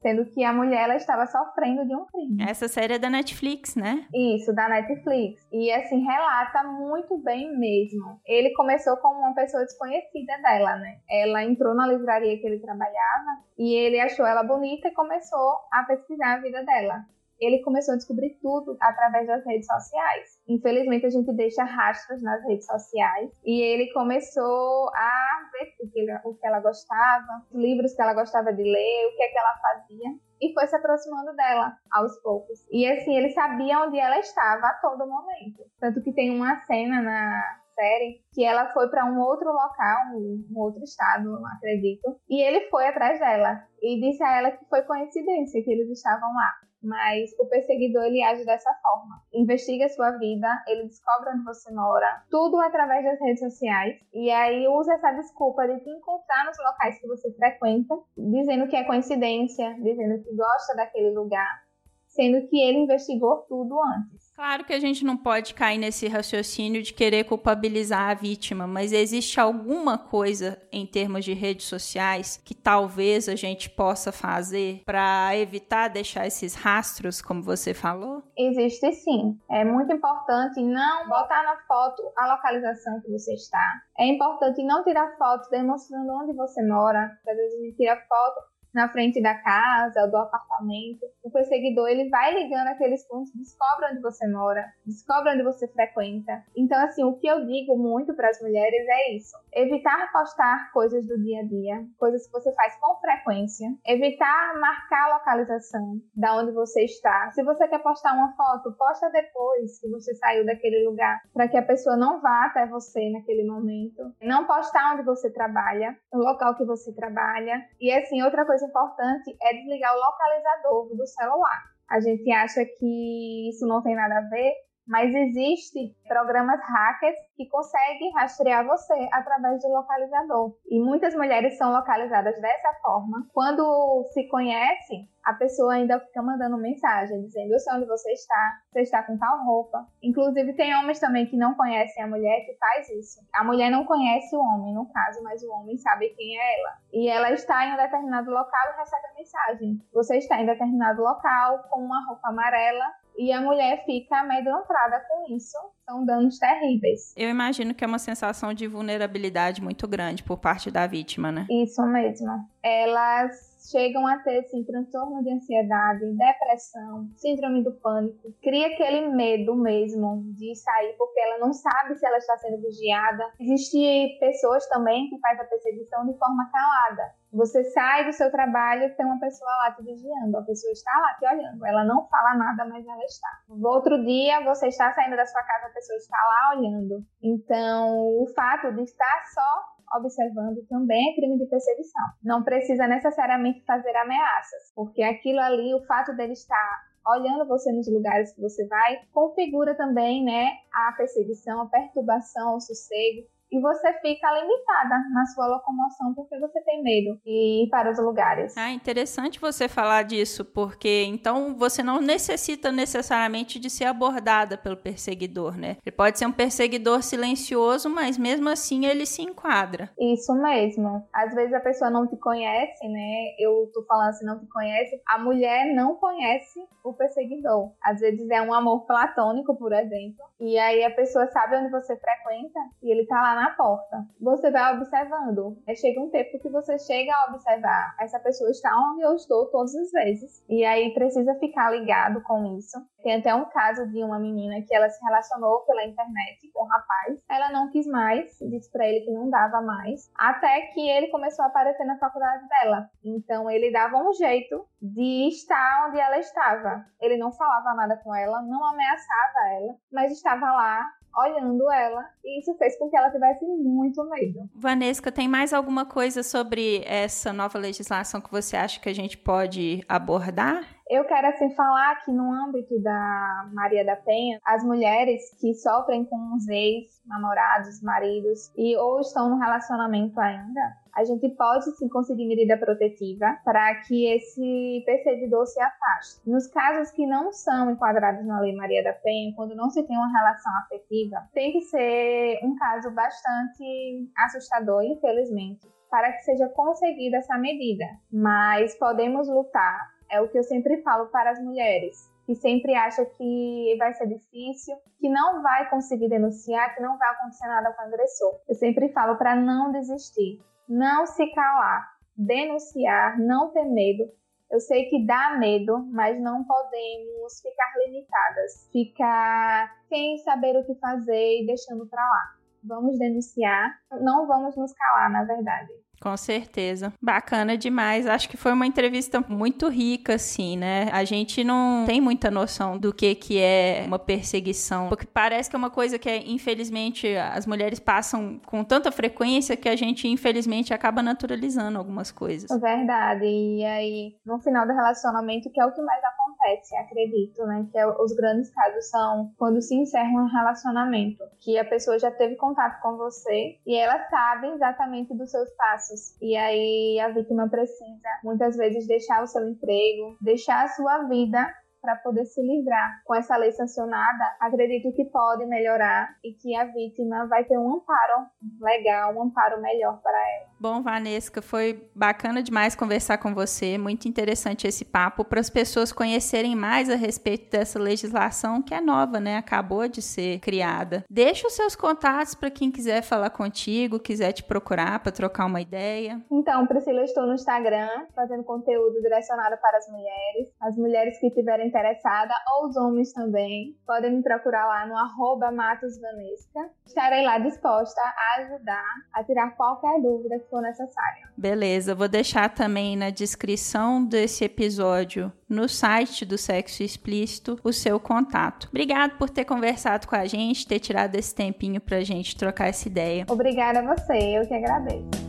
Sendo 0.00 0.24
que 0.26 0.44
a 0.44 0.52
mulher 0.52 0.84
ela 0.84 0.96
estava 0.96 1.26
sofrendo 1.26 1.86
de 1.86 1.94
um 1.94 2.04
crime. 2.06 2.42
Essa 2.42 2.68
série 2.68 2.94
é 2.94 2.98
da 2.98 3.08
Netflix, 3.08 3.74
né? 3.74 4.06
Isso, 4.12 4.54
da 4.54 4.68
Netflix. 4.68 5.46
E 5.52 5.70
assim, 5.72 6.04
relata 6.04 6.62
muito 6.64 7.16
bem 7.18 7.56
mesmo. 7.56 8.20
Ele 8.26 8.52
começou 8.52 8.96
como 8.98 9.20
uma 9.20 9.34
pessoa 9.34 9.64
desconhecida 9.64 10.36
dela, 10.42 10.76
né? 10.76 10.98
Ela 11.10 11.44
entrou 11.44 11.74
na 11.74 11.86
livraria 11.86 12.38
que 12.38 12.46
ele 12.46 12.58
trabalhava 12.58 13.42
e 13.58 13.74
ele 13.74 14.00
achou 14.00 14.26
ela 14.26 14.42
bonita 14.42 14.88
e 14.88 14.94
começou 14.94 15.58
a 15.72 15.84
pesquisar 15.84 16.34
a 16.34 16.40
vida 16.40 16.62
dela 16.64 17.04
ele 17.40 17.62
começou 17.62 17.94
a 17.94 17.96
descobrir 17.96 18.38
tudo 18.40 18.76
através 18.80 19.26
das 19.26 19.44
redes 19.44 19.66
sociais. 19.66 20.38
Infelizmente, 20.48 21.06
a 21.06 21.10
gente 21.10 21.32
deixa 21.32 21.64
rastros 21.64 22.22
nas 22.22 22.42
redes 22.44 22.66
sociais 22.66 23.30
e 23.44 23.60
ele 23.60 23.92
começou 23.92 24.88
a 24.94 25.50
ver 25.52 25.74
o 25.80 25.90
que, 25.90 26.00
ele, 26.00 26.12
o 26.24 26.34
que 26.34 26.46
ela 26.46 26.60
gostava, 26.60 27.44
os 27.50 27.60
livros 27.60 27.94
que 27.94 28.02
ela 28.02 28.14
gostava 28.14 28.52
de 28.52 28.62
ler, 28.62 29.06
o 29.06 29.16
que, 29.16 29.22
é 29.22 29.28
que 29.28 29.38
ela 29.38 29.56
fazia. 29.56 30.08
e 30.40 30.52
foi 30.52 30.66
se 30.66 30.76
aproximando 30.76 31.34
dela 31.34 31.76
aos 31.92 32.20
poucos. 32.22 32.66
E 32.70 32.86
assim, 32.86 33.16
ele 33.16 33.30
sabia 33.30 33.80
onde 33.80 33.98
ela 33.98 34.18
estava 34.18 34.66
a 34.66 34.74
todo 34.74 35.06
momento. 35.06 35.62
Tanto 35.80 36.02
que 36.02 36.12
tem 36.12 36.30
uma 36.30 36.60
cena 36.64 37.00
na 37.00 37.64
série 37.74 38.22
que 38.32 38.44
ela 38.44 38.72
foi 38.72 38.88
para 38.88 39.04
um 39.04 39.18
outro 39.20 39.46
local, 39.46 40.16
um, 40.16 40.44
outro 40.56 40.82
estado, 40.82 41.34
acredito, 41.56 42.16
e 42.28 42.40
ele 42.40 42.68
foi 42.70 42.86
atrás 42.86 43.18
dela 43.18 43.64
e 43.82 44.00
disse 44.00 44.22
a 44.22 44.38
ela 44.38 44.50
que 44.52 44.64
foi 44.66 44.82
coincidência 44.82 45.62
que 45.62 45.70
eles 45.70 45.90
estavam 45.90 46.32
lá 46.32 46.52
mas 46.84 47.30
o 47.38 47.46
perseguidor 47.46 48.04
ele 48.04 48.22
age 48.22 48.44
dessa 48.44 48.72
forma. 48.82 49.22
Investiga 49.32 49.86
a 49.86 49.88
sua 49.88 50.12
vida, 50.12 50.48
ele 50.66 50.84
descobre 50.84 51.30
onde 51.30 51.44
você 51.44 51.72
mora, 51.72 52.24
tudo 52.30 52.60
através 52.60 53.04
das 53.04 53.20
redes 53.20 53.40
sociais, 53.40 54.00
e 54.12 54.30
aí 54.30 54.68
usa 54.68 54.94
essa 54.94 55.12
desculpa 55.12 55.66
de 55.66 55.80
te 55.80 55.90
encontrar 55.90 56.44
nos 56.46 56.58
locais 56.58 56.98
que 56.98 57.06
você 57.06 57.32
frequenta, 57.32 57.94
dizendo 58.16 58.68
que 58.68 58.76
é 58.76 58.84
coincidência, 58.84 59.74
dizendo 59.74 60.22
que 60.22 60.34
gosta 60.34 60.74
daquele 60.76 61.10
lugar, 61.10 61.62
sendo 62.06 62.46
que 62.48 62.60
ele 62.60 62.78
investigou 62.78 63.38
tudo 63.48 63.76
antes. 63.82 64.23
Claro 64.34 64.64
que 64.64 64.72
a 64.72 64.80
gente 64.80 65.04
não 65.04 65.16
pode 65.16 65.54
cair 65.54 65.78
nesse 65.78 66.08
raciocínio 66.08 66.82
de 66.82 66.92
querer 66.92 67.24
culpabilizar 67.24 68.10
a 68.10 68.14
vítima, 68.14 68.66
mas 68.66 68.92
existe 68.92 69.38
alguma 69.38 69.96
coisa 69.96 70.60
em 70.72 70.84
termos 70.84 71.24
de 71.24 71.32
redes 71.32 71.66
sociais 71.66 72.40
que 72.44 72.52
talvez 72.52 73.28
a 73.28 73.36
gente 73.36 73.70
possa 73.70 74.10
fazer 74.10 74.82
para 74.84 75.36
evitar 75.36 75.88
deixar 75.88 76.26
esses 76.26 76.54
rastros, 76.54 77.22
como 77.22 77.42
você 77.42 77.72
falou? 77.72 78.24
Existe 78.36 78.92
sim. 78.92 79.38
É 79.48 79.64
muito 79.64 79.92
importante 79.92 80.60
não 80.60 81.08
botar 81.08 81.44
na 81.44 81.56
foto 81.68 82.02
a 82.16 82.34
localização 82.34 83.00
que 83.02 83.12
você 83.12 83.34
está. 83.34 83.82
É 83.96 84.06
importante 84.06 84.64
não 84.64 84.82
tirar 84.82 85.16
fotos 85.16 85.48
demonstrando 85.48 86.12
onde 86.12 86.34
você 86.34 86.60
mora. 86.66 87.16
Às 87.26 87.36
vezes 87.36 87.54
a 87.54 87.64
gente 87.64 87.76
tira 87.76 87.96
foto 88.08 88.53
na 88.74 88.88
frente 88.88 89.22
da 89.22 89.34
casa, 89.34 90.06
do 90.06 90.16
apartamento. 90.16 91.06
O 91.22 91.30
perseguidor 91.30 91.88
ele 91.88 92.08
vai 92.08 92.34
ligando 92.34 92.68
aqueles 92.68 93.06
pontos, 93.06 93.32
descobre 93.34 93.92
onde 93.92 94.00
você 94.00 94.26
mora, 94.28 94.66
descobre 94.84 95.32
onde 95.32 95.42
você 95.42 95.68
frequenta. 95.68 96.42
Então, 96.56 96.78
assim, 96.84 97.04
o 97.04 97.16
que 97.16 97.26
eu 97.26 97.46
digo 97.46 97.76
muito 97.76 98.14
para 98.14 98.28
as 98.28 98.40
mulheres 98.42 98.86
é 98.88 99.12
isso: 99.16 99.36
evitar 99.52 100.12
postar 100.12 100.72
coisas 100.72 101.06
do 101.06 101.16
dia 101.22 101.40
a 101.40 101.44
dia, 101.44 101.84
coisas 101.98 102.26
que 102.26 102.32
você 102.32 102.52
faz 102.54 102.76
com 102.80 102.96
frequência, 102.96 103.68
evitar 103.86 104.58
marcar 104.60 105.04
a 105.04 105.14
localização 105.18 106.00
da 106.14 106.36
onde 106.36 106.52
você 106.52 106.84
está. 106.84 107.30
Se 107.30 107.42
você 107.42 107.68
quer 107.68 107.78
postar 107.78 108.12
uma 108.14 108.34
foto, 108.36 108.72
posta 108.72 109.10
depois 109.10 109.80
que 109.80 109.88
você 109.88 110.14
saiu 110.14 110.44
daquele 110.44 110.86
lugar, 110.86 111.20
para 111.32 111.48
que 111.48 111.56
a 111.56 111.62
pessoa 111.62 111.96
não 111.96 112.20
vá 112.20 112.46
até 112.46 112.66
você 112.66 113.10
naquele 113.10 113.44
momento. 113.46 114.02
Não 114.20 114.46
postar 114.46 114.94
onde 114.94 115.04
você 115.04 115.30
trabalha, 115.30 115.96
o 116.12 116.18
local 116.18 116.56
que 116.56 116.64
você 116.64 116.92
trabalha. 116.92 117.64
E 117.80 117.92
assim, 117.92 118.22
outra 118.22 118.44
coisa 118.44 118.63
importante 118.64 119.36
é 119.42 119.54
desligar 119.54 119.94
o 119.94 119.98
localizador 119.98 120.96
do 120.96 121.06
celular. 121.06 121.62
A 121.88 122.00
gente 122.00 122.30
acha 122.32 122.64
que 122.64 123.48
isso 123.48 123.66
não 123.66 123.82
tem 123.82 123.94
nada 123.94 124.18
a 124.18 124.28
ver, 124.28 124.52
mas 124.86 125.14
existe 125.14 125.94
programas 126.06 126.60
hackers 126.60 127.16
que 127.36 127.48
conseguem 127.48 128.12
rastrear 128.12 128.66
você 128.66 129.08
através 129.12 129.62
do 129.62 129.68
localizador. 129.68 130.56
E 130.66 130.78
muitas 130.78 131.14
mulheres 131.14 131.56
são 131.56 131.72
localizadas 131.72 132.40
dessa 132.40 132.72
forma. 132.82 133.26
Quando 133.32 134.08
se 134.12 134.28
conhece, 134.28 135.08
a 135.24 135.32
pessoa 135.32 135.74
ainda 135.74 135.98
fica 135.98 136.22
mandando 136.22 136.58
mensagem 136.58 137.22
dizendo: 137.22 137.52
Eu 137.52 137.58
sei 137.58 137.74
onde 137.74 137.86
você 137.86 138.12
está, 138.12 138.60
você 138.70 138.80
está 138.80 139.02
com 139.02 139.16
tal 139.16 139.44
roupa. 139.44 139.86
Inclusive, 140.02 140.52
tem 140.52 140.76
homens 140.76 141.00
também 141.00 141.26
que 141.26 141.36
não 141.36 141.54
conhecem 141.54 142.02
a 142.02 142.06
mulher 142.06 142.44
que 142.44 142.54
faz 142.56 142.88
isso. 142.90 143.20
A 143.32 143.42
mulher 143.42 143.70
não 143.70 143.84
conhece 143.84 144.36
o 144.36 144.40
homem, 144.40 144.74
no 144.74 144.86
caso, 144.92 145.22
mas 145.22 145.42
o 145.42 145.50
homem 145.50 145.78
sabe 145.78 146.10
quem 146.10 146.38
é 146.38 146.60
ela. 146.60 146.72
E 146.92 147.08
ela 147.08 147.30
está 147.32 147.66
em 147.66 147.72
um 147.72 147.76
determinado 147.76 148.30
local 148.30 148.72
e 148.72 148.78
recebe 148.78 149.06
a 149.06 149.14
mensagem: 149.14 149.80
Você 149.92 150.18
está 150.18 150.40
em 150.40 150.46
determinado 150.46 151.02
local 151.02 151.64
com 151.70 151.80
uma 151.80 152.06
roupa 152.06 152.28
amarela 152.28 153.03
e 153.16 153.32
a 153.32 153.40
mulher 153.40 153.84
fica 153.84 154.20
amedrontada 154.20 155.04
com 155.08 155.34
isso. 155.34 155.56
São 155.84 156.04
danos 156.04 156.38
terríveis. 156.38 157.14
Eu 157.16 157.28
imagino 157.28 157.74
que 157.74 157.84
é 157.84 157.86
uma 157.86 157.98
sensação 157.98 158.54
de 158.54 158.66
vulnerabilidade 158.66 159.62
muito 159.62 159.86
grande 159.86 160.22
por 160.22 160.38
parte 160.38 160.70
da 160.70 160.86
vítima, 160.86 161.30
né? 161.30 161.46
Isso 161.50 161.82
mesmo. 161.82 162.30
Elas 162.62 163.54
chegam 163.70 164.06
a 164.06 164.18
ter 164.18 164.40
assim, 164.40 164.62
transtorno 164.64 165.22
de 165.22 165.32
ansiedade, 165.32 166.12
depressão, 166.12 167.08
síndrome 167.16 167.62
do 167.62 167.72
pânico, 167.72 168.32
cria 168.42 168.68
aquele 168.68 169.08
medo 169.08 169.54
mesmo 169.54 170.22
de 170.34 170.54
sair 170.54 170.94
porque 170.98 171.18
ela 171.20 171.38
não 171.38 171.52
sabe 171.52 171.94
se 171.96 172.06
ela 172.06 172.18
está 172.18 172.36
sendo 172.38 172.60
vigiada. 172.60 173.24
Existem 173.40 174.18
pessoas 174.18 174.66
também 174.68 175.08
que 175.08 175.18
fazem 175.18 175.40
a 175.40 175.48
perseguição 175.48 176.06
de 176.06 176.18
forma 176.18 176.50
calada. 176.50 177.14
Você 177.34 177.64
sai 177.64 178.04
do 178.04 178.12
seu 178.12 178.30
trabalho 178.30 178.94
tem 178.96 179.04
uma 179.04 179.18
pessoa 179.18 179.50
lá 179.58 179.72
te 179.72 179.82
vigiando, 179.82 180.36
a 180.36 180.42
pessoa 180.42 180.72
está 180.72 180.90
lá 181.00 181.14
te 181.14 181.26
olhando, 181.26 181.66
ela 181.66 181.84
não 181.84 182.06
fala 182.06 182.34
nada, 182.36 182.64
mas 182.64 182.86
ela 182.86 183.04
está. 183.04 183.28
No 183.48 183.68
outro 183.68 184.04
dia, 184.04 184.40
você 184.44 184.68
está 184.68 184.92
saindo 184.94 185.16
da 185.16 185.26
sua 185.26 185.42
casa, 185.42 185.66
a 185.66 185.70
pessoa 185.70 185.96
está 185.96 186.16
lá 186.16 186.56
olhando. 186.56 187.04
Então, 187.20 187.88
o 188.22 188.26
fato 188.34 188.72
de 188.72 188.82
estar 188.82 189.24
só 189.34 189.98
observando 189.98 190.64
também 190.68 191.10
é 191.10 191.14
crime 191.14 191.38
de 191.38 191.46
perseguição. 191.46 192.02
Não 192.22 192.42
precisa 192.44 192.86
necessariamente 192.86 193.64
fazer 193.64 193.94
ameaças, 193.96 194.72
porque 194.74 195.02
aquilo 195.02 195.40
ali, 195.40 195.74
o 195.74 195.84
fato 195.86 196.14
dele 196.14 196.32
estar 196.32 196.94
olhando 197.06 197.46
você 197.46 197.70
nos 197.72 197.86
lugares 197.92 198.32
que 198.32 198.40
você 198.40 198.66
vai, 198.66 199.00
configura 199.12 199.74
também, 199.74 200.24
né, 200.24 200.52
a 200.72 200.92
perseguição, 200.92 201.62
a 201.62 201.66
perturbação, 201.66 202.54
o 202.54 202.60
sossego 202.60 203.26
e 203.54 203.60
você 203.60 203.92
fica 204.00 204.32
limitada 204.32 204.96
na 205.12 205.24
sua 205.26 205.46
locomoção 205.46 206.12
porque 206.14 206.36
você 206.40 206.60
tem 206.62 206.82
medo 206.82 207.20
de 207.24 207.64
ir 207.64 207.68
para 207.70 207.92
os 207.92 207.98
lugares. 208.00 208.56
Ah, 208.56 208.72
interessante 208.72 209.40
você 209.40 209.68
falar 209.68 210.02
disso, 210.02 210.44
porque 210.44 211.04
então 211.04 211.56
você 211.56 211.80
não 211.80 212.00
necessita 212.00 212.72
necessariamente 212.72 213.60
de 213.60 213.70
ser 213.70 213.84
abordada 213.84 214.58
pelo 214.58 214.76
perseguidor, 214.76 215.56
né? 215.56 215.76
Ele 215.86 215.94
pode 215.94 216.18
ser 216.18 216.26
um 216.26 216.32
perseguidor 216.32 217.02
silencioso, 217.04 217.88
mas 217.88 218.18
mesmo 218.18 218.48
assim 218.48 218.86
ele 218.86 219.06
se 219.06 219.22
enquadra. 219.22 219.90
Isso 220.00 220.34
mesmo. 220.34 221.06
Às 221.12 221.32
vezes 221.32 221.54
a 221.54 221.60
pessoa 221.60 221.90
não 221.90 222.08
te 222.08 222.16
conhece, 222.16 222.88
né? 222.88 223.36
Eu 223.38 223.70
tô 223.72 223.84
falando 223.84 224.08
assim, 224.08 224.26
não 224.26 224.40
te 224.40 224.46
conhece. 224.48 225.00
A 225.06 225.18
mulher 225.18 225.72
não 225.74 225.94
conhece 225.94 226.58
o 226.82 226.92
perseguidor. 226.92 227.72
Às 227.80 228.00
vezes 228.00 228.28
é 228.30 228.42
um 228.42 228.52
amor 228.52 228.84
platônico, 228.84 229.56
por 229.56 229.72
exemplo. 229.72 230.24
E 230.40 230.58
aí 230.58 230.82
a 230.82 230.90
pessoa 230.90 231.28
sabe 231.28 231.56
onde 231.56 231.70
você 231.70 231.96
frequenta 231.96 232.58
e 232.82 232.90
ele 232.90 233.06
tá 233.06 233.20
lá 233.20 233.34
na 233.36 233.43
na 233.44 233.50
porta. 233.50 234.06
Você 234.20 234.50
vai 234.50 234.74
observando. 234.74 235.58
Aí 235.68 235.76
chega 235.76 236.00
um 236.00 236.08
tempo 236.08 236.38
que 236.38 236.48
você 236.48 236.78
chega 236.78 237.12
a 237.12 237.30
observar. 237.30 237.94
Essa 238.00 238.18
pessoa 238.18 238.50
está 238.50 238.70
onde 238.74 239.02
eu 239.02 239.14
estou 239.14 239.46
todas 239.50 239.74
as 239.74 239.90
vezes. 239.90 240.42
E 240.48 240.64
aí 240.64 240.94
precisa 240.94 241.34
ficar 241.34 241.70
ligado 241.70 242.22
com 242.22 242.56
isso. 242.56 242.78
Tem 243.02 243.16
até 243.16 243.34
um 243.34 243.44
caso 243.44 243.86
de 243.90 244.02
uma 244.02 244.18
menina 244.18 244.62
que 244.66 244.74
ela 244.74 244.88
se 244.88 245.04
relacionou 245.04 245.60
pela 245.66 245.84
internet 245.84 246.50
com 246.54 246.64
um 246.64 246.68
rapaz. 246.68 247.22
Ela 247.28 247.52
não 247.52 247.70
quis 247.70 247.86
mais, 247.86 248.38
disse 248.40 248.72
para 248.72 248.88
ele 248.88 249.04
que 249.04 249.12
não 249.12 249.28
dava 249.28 249.60
mais. 249.60 250.10
Até 250.18 250.62
que 250.72 250.88
ele 250.88 251.08
começou 251.08 251.44
a 251.44 251.48
aparecer 251.48 251.84
na 251.84 251.98
faculdade 251.98 252.48
dela. 252.48 252.88
Então 253.04 253.50
ele 253.50 253.70
dava 253.70 253.98
um 253.98 254.12
jeito 254.14 254.66
de 254.80 255.28
estar 255.28 255.86
onde 255.88 256.00
ela 256.00 256.18
estava. 256.18 256.86
Ele 256.98 257.18
não 257.18 257.30
falava 257.30 257.74
nada 257.74 257.96
com 258.02 258.14
ela, 258.14 258.40
não 258.40 258.64
ameaçava 258.64 259.48
ela, 259.58 259.76
mas 259.92 260.12
estava 260.12 260.46
lá 260.46 260.90
olhando 261.16 261.70
ela 261.70 262.04
e 262.24 262.40
isso 262.40 262.54
fez 262.56 262.78
com 262.78 262.88
que 262.88 262.96
ela 262.96 263.10
tivesse 263.10 263.44
muito 263.44 264.04
medo. 264.08 264.48
Vanesca, 264.54 265.12
tem 265.12 265.28
mais 265.28 265.52
alguma 265.52 265.84
coisa 265.84 266.22
sobre 266.22 266.82
essa 266.86 267.32
nova 267.32 267.58
legislação 267.58 268.20
que 268.20 268.30
você 268.30 268.56
acha 268.56 268.80
que 268.80 268.88
a 268.88 268.94
gente 268.94 269.16
pode 269.16 269.84
abordar? 269.88 270.62
Eu 270.88 271.04
quero 271.04 271.28
assim 271.28 271.50
falar 271.54 271.96
que 272.04 272.12
no 272.12 272.30
âmbito 272.30 272.78
da 272.82 273.48
Maria 273.52 273.84
da 273.84 273.96
Penha, 273.96 274.38
as 274.44 274.62
mulheres 274.62 275.22
que 275.40 275.54
sofrem 275.54 276.04
com 276.04 276.34
os 276.34 276.46
ex, 276.46 277.00
namorados, 277.06 277.82
maridos 277.82 278.52
e 278.56 278.76
ou 278.76 279.00
estão 279.00 279.30
no 279.30 279.38
relacionamento 279.38 280.20
ainda, 280.20 280.76
a 280.94 281.04
gente 281.04 281.28
pode 281.30 281.64
sim 281.76 281.88
conseguir 281.88 282.26
medida 282.26 282.56
protetiva 282.56 283.38
para 283.44 283.74
que 283.82 284.06
esse 284.06 284.82
perseguidor 284.86 285.46
se 285.46 285.60
afaste. 285.60 286.20
Nos 286.26 286.46
casos 286.46 286.92
que 286.92 287.06
não 287.06 287.32
são 287.32 287.70
enquadrados 287.70 288.24
na 288.24 288.40
Lei 288.40 288.54
Maria 288.54 288.82
da 288.82 288.92
Penha, 288.92 289.34
quando 289.34 289.54
não 289.54 289.70
se 289.70 289.82
tem 289.86 289.96
uma 289.96 290.10
relação 290.10 290.52
afetiva, 290.64 291.16
tem 291.32 291.52
que 291.52 291.62
ser 291.62 292.38
um 292.42 292.54
caso 292.56 292.90
bastante 292.92 294.08
assustador, 294.18 294.82
infelizmente, 294.84 295.66
para 295.90 296.12
que 296.12 296.22
seja 296.22 296.48
conseguida 296.48 297.18
essa 297.18 297.36
medida. 297.38 297.84
Mas 298.12 298.76
podemos 298.78 299.28
lutar, 299.28 299.80
é 300.10 300.20
o 300.20 300.28
que 300.28 300.38
eu 300.38 300.44
sempre 300.44 300.82
falo 300.82 301.06
para 301.06 301.30
as 301.30 301.42
mulheres 301.42 302.14
que 302.26 302.34
sempre 302.34 302.74
acha 302.74 303.04
que 303.04 303.76
vai 303.78 303.92
ser 303.92 304.06
difícil, 304.06 304.74
que 304.98 305.10
não 305.10 305.42
vai 305.42 305.68
conseguir 305.68 306.08
denunciar, 306.08 306.74
que 306.74 306.80
não 306.80 306.96
vai 306.96 307.10
acontecer 307.10 307.46
nada 307.46 307.70
com 307.72 307.82
o 307.82 307.84
agressor. 307.84 308.40
Eu 308.48 308.54
sempre 308.54 308.88
falo 308.92 309.16
para 309.16 309.36
não 309.36 309.70
desistir 309.70 310.40
não 310.68 311.06
se 311.06 311.26
calar, 311.34 311.94
denunciar, 312.16 313.18
não 313.18 313.52
ter 313.52 313.64
medo. 313.64 314.04
Eu 314.50 314.60
sei 314.60 314.88
que 314.88 315.04
dá 315.04 315.36
medo, 315.38 315.84
mas 315.90 316.20
não 316.20 316.44
podemos 316.44 317.40
ficar 317.40 317.72
limitadas, 317.78 318.68
ficar 318.70 319.74
sem 319.88 320.18
saber 320.18 320.56
o 320.56 320.64
que 320.64 320.74
fazer 320.76 321.42
e 321.42 321.46
deixando 321.46 321.86
para 321.88 322.02
lá. 322.02 322.36
vamos 322.62 322.98
denunciar, 322.98 323.78
não 324.00 324.26
vamos 324.26 324.56
nos 324.56 324.72
calar, 324.72 325.10
na 325.10 325.24
verdade. 325.24 325.83
Com 326.04 326.18
certeza. 326.18 326.92
Bacana 327.00 327.56
demais. 327.56 328.06
Acho 328.06 328.28
que 328.28 328.36
foi 328.36 328.52
uma 328.52 328.66
entrevista 328.66 329.24
muito 329.26 329.70
rica, 329.70 330.16
assim, 330.16 330.54
né? 330.54 330.90
A 330.92 331.02
gente 331.02 331.42
não 331.42 331.86
tem 331.86 331.98
muita 331.98 332.30
noção 332.30 332.76
do 332.76 332.92
que, 332.92 333.14
que 333.14 333.40
é 333.40 333.84
uma 333.86 333.98
perseguição, 333.98 334.90
porque 334.90 335.06
parece 335.06 335.48
que 335.48 335.56
é 335.56 335.58
uma 335.58 335.70
coisa 335.70 335.98
que, 335.98 336.10
infelizmente, 336.26 337.16
as 337.16 337.46
mulheres 337.46 337.80
passam 337.80 338.38
com 338.44 338.62
tanta 338.62 338.92
frequência 338.92 339.56
que 339.56 339.66
a 339.66 339.74
gente, 339.74 340.06
infelizmente, 340.06 340.74
acaba 340.74 341.02
naturalizando 341.02 341.78
algumas 341.78 342.12
coisas. 342.12 342.50
É 342.50 342.58
verdade. 342.58 343.24
E 343.24 343.64
aí, 343.64 344.14
no 344.26 344.38
final 344.40 344.66
do 344.66 344.74
relacionamento, 344.74 345.50
que 345.50 345.58
é 345.58 345.64
o 345.64 345.72
que 345.72 345.80
mais 345.80 346.02
acontece, 346.04 346.76
acredito, 346.76 347.46
né? 347.46 347.66
Que 347.72 347.78
é, 347.78 347.86
os 347.86 348.12
grandes 348.14 348.50
casos 348.50 348.90
são 348.90 349.32
quando 349.38 349.62
se 349.62 349.74
encerra 349.74 350.10
um 350.10 350.26
relacionamento, 350.26 351.24
que 351.40 351.58
a 351.58 351.64
pessoa 351.64 351.98
já 351.98 352.10
teve 352.10 352.36
contato 352.36 352.82
com 352.82 352.98
você 352.98 353.56
e 353.66 353.74
ela 353.74 353.98
sabe 354.10 354.48
exatamente 354.48 355.16
dos 355.16 355.30
seus 355.30 355.48
passos. 355.56 355.93
E 356.20 356.36
aí 356.36 357.00
a 357.00 357.08
vítima 357.08 357.48
precisa 357.48 358.08
muitas 358.22 358.56
vezes 358.56 358.86
deixar 358.86 359.22
o 359.22 359.26
seu 359.26 359.48
emprego, 359.48 360.16
deixar 360.20 360.64
a 360.64 360.68
sua 360.68 361.04
vida 361.08 361.54
para 361.84 361.96
poder 361.96 362.24
se 362.24 362.40
livrar. 362.40 363.02
Com 363.04 363.14
essa 363.14 363.36
lei 363.36 363.52
sancionada, 363.52 364.24
acredito 364.40 364.90
que 364.94 365.04
pode 365.04 365.44
melhorar 365.44 366.16
e 366.24 366.32
que 366.32 366.56
a 366.56 366.64
vítima 366.64 367.26
vai 367.26 367.44
ter 367.44 367.58
um 367.58 367.74
amparo 367.74 368.26
legal, 368.58 369.14
um 369.14 369.24
amparo 369.24 369.60
melhor 369.60 370.00
para 370.00 370.18
ela. 370.18 370.46
Bom, 370.64 370.80
Vanesca, 370.80 371.42
foi 371.42 371.86
bacana 371.94 372.42
demais 372.42 372.74
conversar 372.74 373.18
com 373.18 373.34
você. 373.34 373.76
Muito 373.76 374.08
interessante 374.08 374.66
esse 374.66 374.82
papo 374.82 375.22
para 375.22 375.38
as 375.38 375.50
pessoas 375.50 375.92
conhecerem 375.92 376.56
mais 376.56 376.88
a 376.88 376.94
respeito 376.94 377.50
dessa 377.50 377.78
legislação 377.78 378.62
que 378.62 378.72
é 378.72 378.80
nova, 378.80 379.20
né? 379.20 379.36
Acabou 379.36 379.86
de 379.86 380.00
ser 380.00 380.40
criada. 380.40 381.04
Deixa 381.10 381.46
os 381.46 381.52
seus 381.52 381.76
contatos 381.76 382.34
para 382.34 382.50
quem 382.50 382.70
quiser 382.70 383.02
falar 383.02 383.28
contigo, 383.28 384.00
quiser 384.00 384.32
te 384.32 384.42
procurar 384.42 385.00
para 385.00 385.12
trocar 385.12 385.44
uma 385.44 385.60
ideia. 385.60 386.22
Então, 386.32 386.66
Priscila, 386.66 387.00
eu 387.00 387.04
estou 387.04 387.26
no 387.26 387.34
Instagram 387.34 388.06
fazendo 388.16 388.42
conteúdo 388.42 389.02
direcionado 389.02 389.58
para 389.60 389.76
as 389.76 389.86
mulheres. 389.90 390.50
As 390.62 390.78
mulheres 390.78 391.20
que 391.20 391.30
tiverem 391.30 391.68
interessadas, 391.68 392.34
ou 392.56 392.68
os 392.68 392.76
homens 392.78 393.12
também, 393.12 393.76
podem 393.86 394.16
me 394.16 394.22
procurar 394.22 394.64
lá 394.64 394.86
no 394.86 394.96
arroba 394.96 395.52
matosvanesca. 395.52 396.70
Estarei 396.86 397.22
lá 397.22 397.36
disposta 397.36 398.00
a 398.00 398.40
ajudar, 398.40 398.94
a 399.12 399.22
tirar 399.22 399.54
qualquer 399.56 400.00
dúvida 400.00 400.38
for 400.54 400.62
necessária. 400.62 401.28
Beleza, 401.36 401.96
vou 401.96 402.06
deixar 402.06 402.48
também 402.48 402.96
na 402.96 403.10
descrição 403.10 404.04
desse 404.04 404.44
episódio, 404.44 405.32
no 405.48 405.68
site 405.68 406.24
do 406.24 406.38
Sexo 406.38 406.84
Explícito, 406.84 407.58
o 407.64 407.72
seu 407.72 407.98
contato. 407.98 408.68
Obrigado 408.68 409.18
por 409.18 409.28
ter 409.28 409.44
conversado 409.44 410.06
com 410.06 410.14
a 410.14 410.26
gente, 410.26 410.66
ter 410.66 410.78
tirado 410.78 411.16
esse 411.16 411.34
tempinho 411.34 411.80
pra 411.80 412.04
gente 412.04 412.36
trocar 412.36 412.68
essa 412.68 412.86
ideia. 412.86 413.26
Obrigada 413.28 413.80
a 413.80 413.96
você, 413.96 414.38
eu 414.38 414.46
que 414.46 414.54
agradeço. 414.54 415.23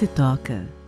Se 0.00 0.06
toca. 0.06 0.79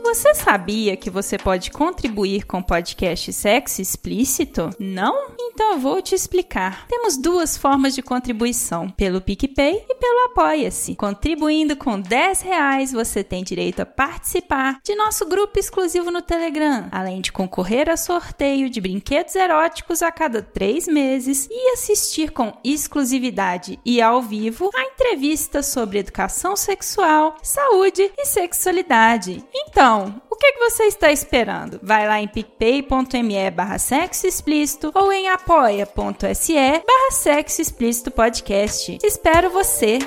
Você 0.07 0.33
sabia 0.33 0.95
que 0.95 1.09
você 1.09 1.37
pode 1.37 1.69
contribuir 1.69 2.45
com 2.45 2.63
podcast 2.63 3.33
Sexo 3.33 3.81
Explícito? 3.81 4.69
Não? 4.79 5.35
Então 5.37 5.73
eu 5.73 5.79
vou 5.79 6.01
te 6.01 6.15
explicar. 6.15 6.87
Temos 6.87 7.17
duas 7.17 7.57
formas 7.57 7.93
de 7.93 8.01
contribuição, 8.01 8.89
pelo 8.89 9.19
PicPay 9.19 9.83
e 9.89 9.95
pelo 9.95 10.25
Apoia-se. 10.27 10.95
Contribuindo 10.95 11.75
com 11.75 11.99
10 11.99 12.41
reais, 12.41 12.93
você 12.93 13.21
tem 13.21 13.43
direito 13.43 13.81
a 13.81 13.85
participar 13.85 14.79
de 14.81 14.95
nosso 14.95 15.25
grupo 15.25 15.59
exclusivo 15.59 16.09
no 16.09 16.21
Telegram, 16.21 16.87
além 16.89 17.19
de 17.19 17.33
concorrer 17.33 17.89
a 17.89 17.97
sorteio 17.97 18.69
de 18.69 18.79
brinquedos 18.79 19.35
eróticos 19.35 20.01
a 20.01 20.09
cada 20.09 20.41
três 20.41 20.87
meses 20.87 21.49
e 21.51 21.73
assistir 21.73 22.31
com 22.31 22.53
exclusividade 22.63 23.77
e 23.83 24.01
ao 24.01 24.21
vivo 24.21 24.69
a 24.73 24.83
entrevistas 24.83 25.65
sobre 25.65 25.99
educação 25.99 26.55
sexual, 26.55 27.35
saúde 27.43 28.09
e 28.17 28.25
sexualidade. 28.25 29.43
Então, 29.53 29.96
o 30.29 30.35
que, 30.35 30.53
que 30.53 30.59
você 30.59 30.83
está 30.83 31.11
esperando? 31.11 31.79
Vai 31.81 32.07
lá 32.07 32.19
em 32.21 32.27
picpay.me 32.27 33.51
barra 33.51 33.79
sexo 33.79 34.27
explícito 34.27 34.91
ou 34.93 35.11
em 35.11 35.29
apoia.se 35.29 36.55
barra 36.55 37.11
sexo 37.11 37.61
explícito 37.61 38.11
podcast. 38.11 38.97
Espero 39.03 39.49
você! 39.49 39.99